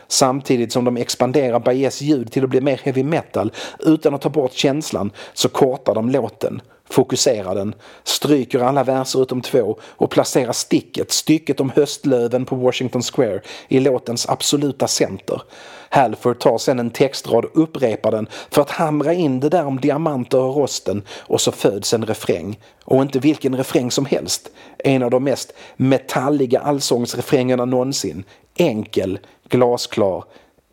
Samtidigt 0.09 0.73
som 0.73 0.85
de 0.85 0.97
expanderar 0.97 1.61
Baez 1.61 2.01
ljud 2.01 2.33
till 2.33 2.45
att 2.45 2.51
bli 2.51 2.61
mer 2.61 2.81
heavy 2.85 3.05
metal 3.05 3.53
utan 3.79 4.15
att 4.15 4.21
ta 4.21 4.29
bort 4.29 4.53
känslan 4.53 5.11
så 5.33 5.49
kortar 5.49 5.95
de 5.95 6.11
låten, 6.11 6.61
fokuserar 6.91 7.55
den, 7.55 7.75
stryker 8.05 8.61
alla 8.61 8.85
verser 8.85 9.23
utom 9.23 9.41
två 9.41 9.79
och 9.83 10.11
placerar 10.11 10.53
sticket, 10.53 11.13
stycket 11.13 11.61
om 11.61 11.71
höstlöven 11.71 12.45
på 12.45 12.57
Washington 12.57 13.03
Square, 13.03 13.41
i 13.69 13.81
låtens 13.81 14.29
absoluta 14.29 14.89
center. 14.89 15.43
Halford 15.91 16.39
tar 16.39 16.59
sedan 16.59 16.79
en 16.79 16.91
textrad 16.91 17.45
och 17.45 17.63
upprepar 17.63 18.11
den 18.11 18.29
för 18.51 18.63
att 18.63 18.71
hamra 18.71 19.15
in 19.15 19.41
det 19.41 19.49
där 19.49 19.65
om 19.65 19.81
diamanter 19.81 20.39
och 20.39 20.57
rosten 20.57 21.03
och 21.19 21.41
så 21.41 21.53
föds 21.53 21.95
en 21.95 22.07
refräng. 22.07 22.59
Och 22.85 23.03
inte 23.03 23.19
vilken 23.19 23.57
refräng 23.57 23.91
som 23.91 24.07
helst. 24.07 24.51
En 24.79 25.03
av 25.03 25.11
de 25.11 25.25
mest 25.25 25.53
metalliga 25.77 26.61
allsångsrefrängerna 26.61 27.65
någonsin. 27.65 28.25
Enkel, 28.57 29.19
glasklar, 29.49 30.25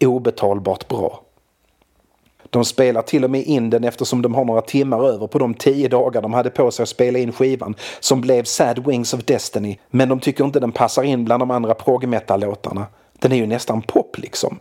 obetalbart 0.01 0.87
bra. 0.87 1.24
De 2.55 2.65
spelar 2.65 3.01
till 3.01 3.23
och 3.23 3.31
med 3.31 3.43
in 3.43 3.69
den 3.69 3.83
eftersom 3.83 4.21
de 4.21 4.35
har 4.35 4.45
några 4.45 4.61
timmar 4.61 5.07
över 5.07 5.27
på 5.27 5.39
de 5.39 5.53
tio 5.53 5.87
dagar 5.87 6.21
de 6.21 6.33
hade 6.33 6.49
på 6.49 6.71
sig 6.71 6.83
att 6.83 6.89
spela 6.89 7.19
in 7.19 7.31
skivan 7.31 7.75
som 7.99 8.21
blev 8.21 8.43
Sad 8.43 8.87
Wings 8.87 9.13
of 9.13 9.23
Destiny 9.23 9.77
men 9.89 10.09
de 10.09 10.19
tycker 10.19 10.45
inte 10.45 10.59
den 10.59 10.71
passar 10.71 11.03
in 11.03 11.25
bland 11.25 11.41
de 11.41 11.51
andra 11.51 11.73
prog-metal-låtarna. 11.73 12.85
Den 13.13 13.31
är 13.31 13.35
ju 13.35 13.45
nästan 13.45 13.81
pop 13.81 14.17
liksom. 14.17 14.59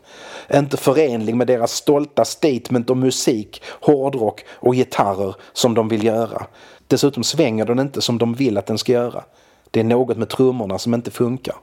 Inte 0.55 0.77
förenlig 0.77 1.37
med 1.37 1.47
deras 1.47 1.73
stolta 1.73 2.25
statement 2.25 2.91
om 2.91 3.01
musik, 3.01 3.63
hårdrock 3.81 4.45
och 4.51 4.75
gitarrer 4.75 5.35
som 5.53 5.75
de 5.75 5.89
vill 5.89 6.05
göra. 6.05 6.47
Dessutom 6.87 7.25
svänger 7.25 7.65
den 7.65 7.79
inte 7.79 8.01
som 8.01 8.19
de 8.19 8.35
vill 8.35 8.59
att 8.59 8.67
den 8.67 8.79
ska 8.79 8.93
göra. 8.93 9.25
Det 9.71 9.81
är 9.81 9.85
något 9.85 10.17
med 10.17 10.29
trummorna 10.29 10.79
som 10.79 10.95
inte 10.95 11.11
funkar. 11.11 11.55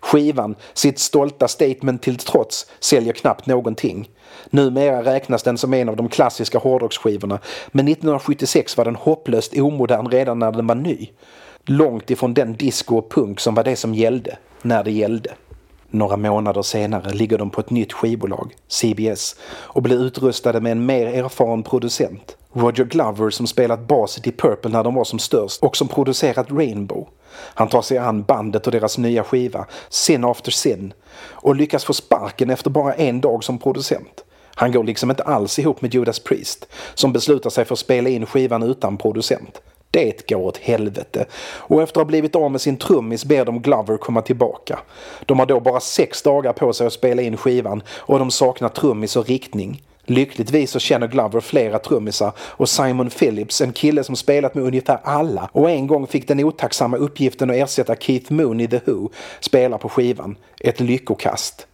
Skivan, 0.00 0.54
sitt 0.74 0.98
stolta 0.98 1.48
statement 1.48 2.02
till 2.02 2.16
trots, 2.16 2.66
säljer 2.80 3.12
knappt 3.12 3.46
någonting. 3.46 4.10
Numera 4.50 5.04
räknas 5.04 5.42
den 5.42 5.58
som 5.58 5.74
en 5.74 5.88
av 5.88 5.96
de 5.96 6.08
klassiska 6.08 6.58
hårdrocksskivorna 6.58 7.38
men 7.68 7.88
1976 7.88 8.76
var 8.76 8.84
den 8.84 8.96
hopplöst 8.96 9.58
omodern 9.58 10.08
redan 10.08 10.38
när 10.38 10.52
den 10.52 10.66
var 10.66 10.74
ny. 10.74 11.08
Långt 11.64 12.10
ifrån 12.10 12.34
den 12.34 12.56
disco 12.56 12.96
och 12.96 13.10
punk 13.10 13.40
som 13.40 13.54
var 13.54 13.64
det 13.64 13.76
som 13.76 13.94
gällde, 13.94 14.36
när 14.62 14.84
det 14.84 14.90
gällde. 14.90 15.34
Några 15.90 16.16
månader 16.16 16.62
senare 16.62 17.12
ligger 17.12 17.38
de 17.38 17.50
på 17.50 17.60
ett 17.60 17.70
nytt 17.70 17.92
skivbolag, 17.92 18.56
CBS, 18.68 19.36
och 19.50 19.82
blir 19.82 20.02
utrustade 20.02 20.60
med 20.60 20.72
en 20.72 20.86
mer 20.86 21.06
erfaren 21.06 21.62
producent. 21.62 22.36
Roger 22.52 22.84
Glover 22.84 23.30
som 23.30 23.46
spelat 23.46 23.88
bas 23.88 24.18
i 24.18 24.20
Deep 24.20 24.40
Purple 24.40 24.70
när 24.70 24.84
de 24.84 24.94
var 24.94 25.04
som 25.04 25.18
störst 25.18 25.62
och 25.62 25.76
som 25.76 25.88
producerat 25.88 26.50
Rainbow. 26.50 27.08
Han 27.38 27.68
tar 27.68 27.82
sig 27.82 27.98
an 27.98 28.22
bandet 28.22 28.66
och 28.66 28.72
deras 28.72 28.98
nya 28.98 29.24
skiva, 29.24 29.66
Sin 29.88 30.24
After 30.24 30.50
Sin, 30.50 30.92
och 31.20 31.56
lyckas 31.56 31.84
få 31.84 31.92
sparken 31.92 32.50
efter 32.50 32.70
bara 32.70 32.94
en 32.94 33.20
dag 33.20 33.44
som 33.44 33.58
producent. 33.58 34.24
Han 34.54 34.72
går 34.72 34.84
liksom 34.84 35.10
inte 35.10 35.22
alls 35.22 35.58
ihop 35.58 35.82
med 35.82 35.94
Judas 35.94 36.18
Priest, 36.18 36.66
som 36.94 37.12
beslutar 37.12 37.50
sig 37.50 37.64
för 37.64 37.74
att 37.74 37.78
spela 37.78 38.08
in 38.08 38.26
skivan 38.26 38.62
utan 38.62 38.96
producent. 38.96 39.60
Det 39.90 40.28
går 40.28 40.36
åt 40.36 40.56
helvete. 40.56 41.26
Och 41.42 41.82
efter 41.82 42.00
att 42.00 42.04
ha 42.04 42.08
blivit 42.08 42.36
av 42.36 42.50
med 42.50 42.60
sin 42.60 42.76
trummis 42.76 43.24
ber 43.24 43.44
de 43.44 43.62
Glover 43.62 43.96
komma 43.96 44.22
tillbaka. 44.22 44.78
De 45.26 45.38
har 45.38 45.46
då 45.46 45.60
bara 45.60 45.80
sex 45.80 46.22
dagar 46.22 46.52
på 46.52 46.72
sig 46.72 46.86
att 46.86 46.92
spela 46.92 47.22
in 47.22 47.36
skivan 47.36 47.82
och 47.90 48.18
de 48.18 48.30
saknar 48.30 48.68
trummis 48.68 49.16
och 49.16 49.26
riktning. 49.26 49.82
Lyckligtvis 50.10 50.70
så 50.70 50.78
känner 50.78 51.06
Glover 51.06 51.40
flera 51.40 51.78
trummisar 51.78 52.32
och 52.38 52.68
Simon 52.68 53.10
Phillips, 53.10 53.60
en 53.60 53.72
kille 53.72 54.04
som 54.04 54.16
spelat 54.16 54.54
med 54.54 54.64
ungefär 54.64 55.00
alla 55.04 55.48
och 55.52 55.70
en 55.70 55.86
gång 55.86 56.06
fick 56.06 56.28
den 56.28 56.44
otacksamma 56.44 56.96
uppgiften 56.96 57.50
att 57.50 57.56
ersätta 57.56 57.96
Keith 57.96 58.32
Moon 58.32 58.60
i 58.60 58.68
The 58.68 58.80
Who, 58.84 59.08
spelar 59.40 59.78
på 59.78 59.88
skivan. 59.88 60.36
Ett 60.60 60.80
lyckokast. 60.80 61.66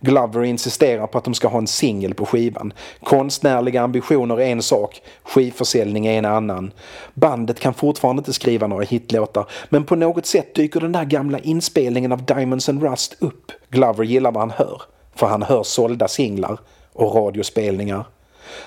Glover 0.00 0.44
insisterar 0.44 1.06
på 1.06 1.18
att 1.18 1.24
de 1.24 1.34
ska 1.34 1.48
ha 1.48 1.58
en 1.58 1.66
singel 1.66 2.14
på 2.14 2.26
skivan. 2.26 2.72
Konstnärliga 3.04 3.82
ambitioner 3.82 4.40
är 4.40 4.46
en 4.46 4.62
sak, 4.62 5.02
skivförsäljning 5.22 6.06
är 6.06 6.18
en 6.18 6.24
annan. 6.24 6.72
Bandet 7.14 7.60
kan 7.60 7.74
fortfarande 7.74 8.20
inte 8.20 8.32
skriva 8.32 8.66
några 8.66 8.84
hitlåtar 8.84 9.46
men 9.68 9.84
på 9.84 9.96
något 9.96 10.26
sätt 10.26 10.54
dyker 10.54 10.80
den 10.80 10.92
där 10.92 11.04
gamla 11.04 11.38
inspelningen 11.38 12.12
av 12.12 12.24
Diamonds 12.24 12.68
and 12.68 12.82
Rust 12.82 13.16
upp. 13.18 13.52
Glover 13.70 14.04
gillar 14.04 14.32
vad 14.32 14.42
han 14.42 14.50
hör, 14.50 14.82
för 15.14 15.26
han 15.26 15.42
hör 15.42 15.62
sålda 15.62 16.08
singlar 16.08 16.58
och 16.98 17.14
radiospelningar. 17.14 18.04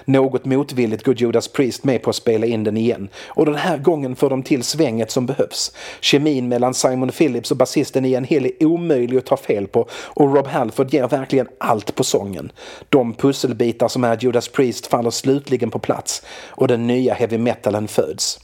Något 0.06 0.46
motvilligt 0.46 1.04
går 1.04 1.16
Judas 1.16 1.48
Priest 1.48 1.84
med 1.84 2.02
på 2.02 2.10
att 2.10 2.16
spela 2.16 2.46
in 2.46 2.64
den 2.64 2.78
igen 2.78 3.10
och 3.28 3.46
den 3.46 3.56
här 3.56 3.78
gången 3.78 4.16
får 4.16 4.30
de 4.30 4.44
till 4.44 4.64
svänget 4.64 5.12
som 5.12 5.26
behövs. 5.26 5.76
Kemin 6.02 6.48
mellan 6.48 6.74
Simon 6.74 7.10
Phillips 7.10 7.52
och 7.52 7.58
basisten 7.58 8.06
Ian 8.06 8.24
Hill 8.24 8.46
är 8.46 8.66
omöjlig 8.66 9.18
att 9.18 9.26
ta 9.26 9.38
fel 9.38 9.68
på 9.68 9.88
och 9.94 10.36
Rob 10.36 10.48
Halford 10.48 10.94
ger 10.94 11.08
verkligen 11.08 11.48
allt 11.58 11.96
på 11.96 12.04
sången. 12.04 12.52
De 12.90 13.14
pusselbitar 13.14 13.88
som 13.88 14.04
är 14.04 14.18
Judas 14.22 14.48
Priest 14.48 14.88
faller 14.88 15.10
slutligen 15.10 15.72
på 15.72 15.80
plats 15.80 16.24
och 16.50 16.68
den 16.68 16.88
nya 16.88 17.14
heavy 17.14 17.38
metalen 17.38 17.88
föds. 17.88 18.40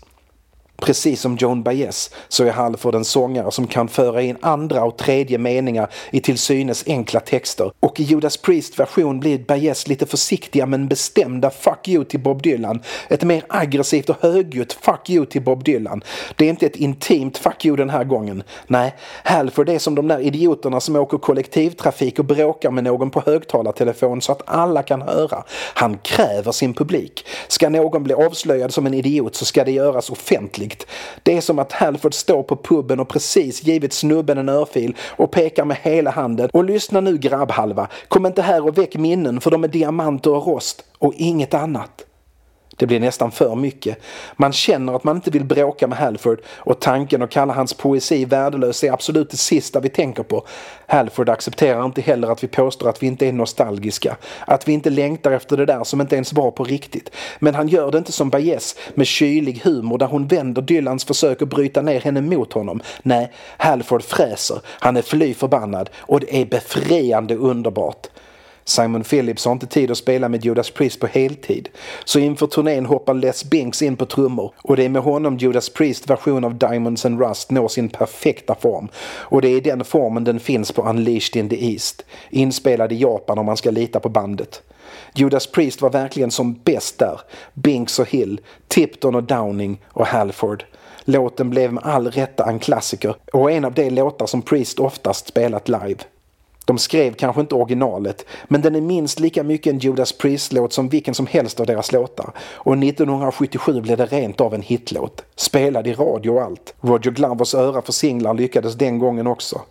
Precis 0.81 1.21
som 1.21 1.35
Joan 1.35 1.63
Baez 1.63 2.09
så 2.27 2.43
är 2.43 2.51
Halford 2.51 2.95
en 2.95 3.05
sångare 3.05 3.51
som 3.51 3.67
kan 3.67 3.87
föra 3.87 4.21
in 4.21 4.37
andra 4.41 4.83
och 4.83 4.97
tredje 4.97 5.37
meningar 5.37 5.89
i 6.11 6.19
till 6.19 6.37
synes 6.37 6.83
enkla 6.87 7.19
texter. 7.19 7.71
Och 7.79 7.99
i 7.99 8.03
Judas 8.03 8.37
Priest 8.37 8.79
version 8.79 9.19
blir 9.19 9.39
Baez 9.39 9.87
lite 9.87 10.05
försiktiga 10.05 10.65
men 10.65 10.87
bestämda 10.87 11.49
fuck 11.49 11.87
you 11.87 12.05
till 12.05 12.19
Bob 12.19 12.41
Dylan. 12.41 12.81
Ett 13.09 13.23
mer 13.23 13.43
aggressivt 13.49 14.09
och 14.09 14.15
högljutt 14.21 14.73
fuck 14.73 15.09
you 15.09 15.25
till 15.25 15.41
Bob 15.41 15.63
Dylan. 15.63 16.03
Det 16.35 16.45
är 16.45 16.49
inte 16.49 16.65
ett 16.65 16.75
intimt 16.75 17.37
fuck 17.37 17.65
you 17.65 17.75
den 17.77 17.89
här 17.89 18.03
gången. 18.03 18.43
Nej, 18.67 18.95
Halford 19.23 19.69
är 19.69 19.79
som 19.79 19.95
de 19.95 20.07
där 20.07 20.19
idioterna 20.19 20.79
som 20.79 20.95
åker 20.95 21.17
kollektivtrafik 21.17 22.19
och 22.19 22.25
bråkar 22.25 22.71
med 22.71 22.83
någon 22.83 23.09
på 23.09 23.23
högtalartelefon 23.25 24.21
så 24.21 24.31
att 24.31 24.41
alla 24.45 24.83
kan 24.83 25.01
höra. 25.01 25.43
Han 25.73 25.97
kräver 25.97 26.51
sin 26.51 26.73
publik. 26.73 27.25
Ska 27.47 27.69
någon 27.69 28.03
bli 28.03 28.13
avslöjad 28.13 28.73
som 28.73 28.85
en 28.85 28.93
idiot 28.93 29.35
så 29.35 29.45
ska 29.45 29.63
det 29.63 29.71
göras 29.71 30.09
offentligt 30.09 30.66
konflikt. 30.67 30.87
Det 31.23 31.37
är 31.37 31.41
som 31.41 31.59
att 31.59 31.71
Halford 31.71 32.13
står 32.13 32.43
på 32.43 32.55
puben 32.55 32.99
och 32.99 33.07
precis 33.07 33.63
givit 33.63 33.93
snubben 33.93 34.37
en 34.37 34.49
örfil 34.49 34.95
och 35.17 35.31
pekar 35.31 35.65
med 35.65 35.77
hela 35.77 36.11
handen. 36.11 36.49
Och 36.53 36.63
lyssna 36.63 37.01
nu 37.01 37.17
grabbhalva, 37.17 37.87
kom 38.07 38.25
inte 38.25 38.41
här 38.41 38.65
och 38.65 38.77
väck 38.77 38.95
minnen 38.95 39.41
för 39.41 39.51
de 39.51 39.63
är 39.63 39.67
diamanter 39.67 40.31
och 40.31 40.47
rost 40.47 40.83
och 40.99 41.13
inget 41.17 41.53
annat. 41.53 42.05
Det 42.77 42.87
blir 42.87 42.99
nästan 42.99 43.31
för 43.31 43.55
mycket. 43.55 43.97
Man 44.35 44.53
känner 44.53 44.93
att 44.95 45.03
man 45.03 45.15
inte 45.15 45.31
vill 45.31 45.45
bråka 45.45 45.87
med 45.87 45.97
Halford 45.97 46.39
och 46.55 46.79
tanken 46.79 47.21
att 47.21 47.29
kalla 47.29 47.53
hans 47.53 47.73
poesi 47.73 48.25
värdelös 48.25 48.83
är 48.83 48.91
absolut 48.91 49.29
det 49.29 49.37
sista 49.37 49.79
vi 49.79 49.89
tänker 49.89 50.23
på. 50.23 50.45
Halford 50.87 51.29
accepterar 51.29 51.85
inte 51.85 52.01
heller 52.01 52.27
att 52.27 52.43
vi 52.43 52.47
påstår 52.47 52.89
att 52.89 53.03
vi 53.03 53.07
inte 53.07 53.27
är 53.27 53.33
nostalgiska. 53.33 54.17
Att 54.47 54.67
vi 54.67 54.73
inte 54.73 54.89
längtar 54.89 55.31
efter 55.31 55.57
det 55.57 55.65
där 55.65 55.83
som 55.83 56.01
inte 56.01 56.15
ens 56.15 56.33
var 56.33 56.51
på 56.51 56.63
riktigt. 56.63 57.11
Men 57.39 57.55
han 57.55 57.67
gör 57.67 57.91
det 57.91 57.97
inte 57.97 58.11
som 58.11 58.29
Baez 58.29 58.75
med 58.93 59.07
kylig 59.07 59.61
humor 59.63 59.97
där 59.97 60.07
hon 60.07 60.27
vänder 60.27 60.61
Dylans 60.61 61.05
försök 61.05 61.41
att 61.41 61.49
bryta 61.49 61.81
ner 61.81 62.01
henne 62.01 62.21
mot 62.21 62.53
honom. 62.53 62.81
Nej, 63.03 63.31
Halford 63.57 64.03
fräser. 64.03 64.61
Han 64.65 64.97
är 64.97 65.01
fly 65.01 65.33
förbannad 65.33 65.89
och 65.97 66.19
det 66.19 66.41
är 66.41 66.45
befriande 66.45 67.35
underbart. 67.35 68.07
Simon 68.67 69.03
Phillips 69.03 69.45
har 69.45 69.51
inte 69.51 69.67
tid 69.67 69.91
att 69.91 69.97
spela 69.97 70.29
med 70.29 70.45
Judas 70.45 70.69
Priest 70.69 70.99
på 70.99 71.07
heltid. 71.07 71.69
Så 72.05 72.19
inför 72.19 72.47
turnén 72.47 72.85
hoppar 72.85 73.13
Les 73.13 73.45
Binks 73.45 73.81
in 73.81 73.97
på 73.97 74.05
trummor 74.05 74.53
och 74.61 74.75
det 74.75 74.85
är 74.85 74.89
med 74.89 75.01
honom 75.01 75.37
Judas 75.37 75.69
Priest 75.69 76.09
version 76.09 76.43
av 76.43 76.57
Diamonds 76.57 77.05
and 77.05 77.21
Rust 77.21 77.51
når 77.51 77.67
sin 77.67 77.89
perfekta 77.89 78.55
form. 78.55 78.87
Och 79.19 79.41
det 79.41 79.47
är 79.47 79.57
i 79.57 79.59
den 79.59 79.83
formen 79.83 80.23
den 80.23 80.39
finns 80.39 80.71
på 80.71 80.89
Unleashed 80.89 81.35
in 81.35 81.49
the 81.49 81.71
East. 81.71 82.05
Inspelad 82.29 82.91
i 82.91 82.95
Japan 82.95 83.39
om 83.39 83.45
man 83.45 83.57
ska 83.57 83.71
lita 83.71 83.99
på 83.99 84.09
bandet. 84.09 84.61
Judas 85.15 85.47
Priest 85.47 85.81
var 85.81 85.89
verkligen 85.89 86.31
som 86.31 86.53
bäst 86.53 86.99
där. 86.99 87.21
Binks 87.53 87.99
och 87.99 88.09
Hill, 88.09 88.41
Tipton 88.67 89.15
och 89.15 89.23
Downing 89.23 89.81
och 89.87 90.07
Halford. 90.07 90.65
Låten 91.03 91.49
blev 91.49 91.73
med 91.73 91.83
all 91.83 92.11
rätta 92.11 92.45
en 92.49 92.59
klassiker 92.59 93.15
och 93.33 93.51
en 93.51 93.65
av 93.65 93.73
de 93.73 93.89
låtar 93.89 94.25
som 94.25 94.41
Priest 94.41 94.79
oftast 94.79 95.27
spelat 95.27 95.69
live. 95.69 96.03
De 96.67 96.77
skrev 96.77 97.13
kanske 97.13 97.41
inte 97.41 97.55
originalet, 97.55 98.25
men 98.47 98.61
den 98.61 98.75
är 98.75 98.81
minst 98.81 99.19
lika 99.19 99.43
mycket 99.43 99.73
en 99.73 99.79
Judas 99.79 100.11
Priest-låt 100.11 100.73
som 100.73 100.89
vilken 100.89 101.13
som 101.13 101.27
helst 101.27 101.59
av 101.59 101.65
deras 101.65 101.91
låtar. 101.91 102.31
Och 102.39 102.77
1977 102.77 103.81
blev 103.81 103.97
det 103.97 104.05
rent 104.05 104.41
av 104.41 104.53
en 104.53 104.61
hitlåt. 104.61 105.23
Spelad 105.35 105.87
i 105.87 105.93
radio 105.93 106.29
och 106.29 106.41
allt. 106.41 106.73
Roger 106.81 107.11
Glovers 107.11 107.55
öra 107.55 107.81
för 107.81 107.91
singlar 107.91 108.33
lyckades 108.33 108.75
den 108.75 108.99
gången 108.99 109.27
också. 109.27 109.61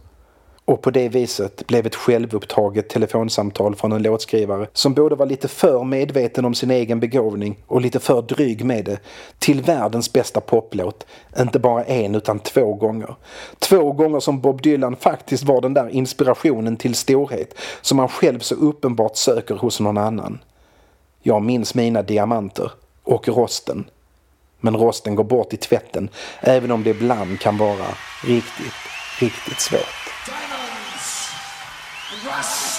Och 0.66 0.82
på 0.82 0.90
det 0.90 1.08
viset 1.08 1.66
blev 1.66 1.86
ett 1.86 1.94
självupptaget 1.94 2.88
telefonsamtal 2.88 3.76
från 3.76 3.92
en 3.92 4.02
låtskrivare 4.02 4.68
som 4.72 4.94
både 4.94 5.14
var 5.14 5.26
lite 5.26 5.48
för 5.48 5.84
medveten 5.84 6.44
om 6.44 6.54
sin 6.54 6.70
egen 6.70 7.00
begåvning 7.00 7.58
och 7.66 7.80
lite 7.80 8.00
för 8.00 8.22
dryg 8.22 8.64
med 8.64 8.84
det 8.84 8.98
till 9.38 9.62
världens 9.62 10.12
bästa 10.12 10.40
poplåt. 10.40 11.06
Inte 11.38 11.58
bara 11.58 11.84
en 11.84 12.14
utan 12.14 12.38
två 12.38 12.74
gånger. 12.74 13.14
Två 13.58 13.92
gånger 13.92 14.20
som 14.20 14.40
Bob 14.40 14.62
Dylan 14.62 14.96
faktiskt 14.96 15.44
var 15.44 15.60
den 15.60 15.74
där 15.74 15.88
inspirationen 15.88 16.76
till 16.76 16.94
storhet 16.94 17.54
som 17.80 17.98
han 17.98 18.08
själv 18.08 18.38
så 18.38 18.54
uppenbart 18.54 19.16
söker 19.16 19.54
hos 19.54 19.80
någon 19.80 19.98
annan. 19.98 20.38
Jag 21.22 21.42
minns 21.42 21.74
mina 21.74 22.02
diamanter 22.02 22.70
och 23.02 23.28
rosten. 23.28 23.84
Men 24.60 24.76
rosten 24.76 25.14
går 25.14 25.24
bort 25.24 25.52
i 25.52 25.56
tvätten 25.56 26.08
även 26.40 26.70
om 26.70 26.82
det 26.84 26.90
ibland 26.90 27.40
kan 27.40 27.58
vara 27.58 27.86
riktigt, 28.24 28.74
riktigt 29.20 29.60
svårt. 29.60 30.05
Diamonds 32.24 32.64
and 32.64 32.75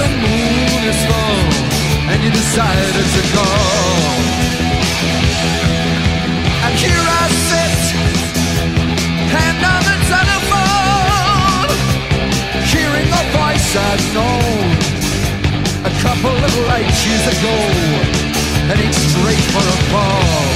the 0.00 0.08
moon 0.24 0.82
is 0.88 1.00
full 1.08 1.40
and 2.10 2.18
you 2.24 2.30
decided 2.32 3.06
to 3.16 3.22
call. 3.36 4.00
And 6.64 6.74
here 6.84 7.04
I 7.20 7.24
sit, 7.48 7.80
hand 9.36 9.60
on 9.74 9.82
the 9.90 9.96
telephone, 10.14 11.68
hearing 12.72 13.08
a 13.20 13.24
voice 13.36 13.68
I've 13.88 14.06
known 14.16 14.66
a 15.84 15.92
couple 16.04 16.36
of 16.48 16.52
light 16.70 16.92
years 17.04 17.26
ago, 17.36 17.56
heading 18.68 18.92
straight 19.06 19.46
for 19.52 19.64
a 19.76 19.78
fall. 19.92 20.49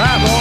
I've 0.00 0.37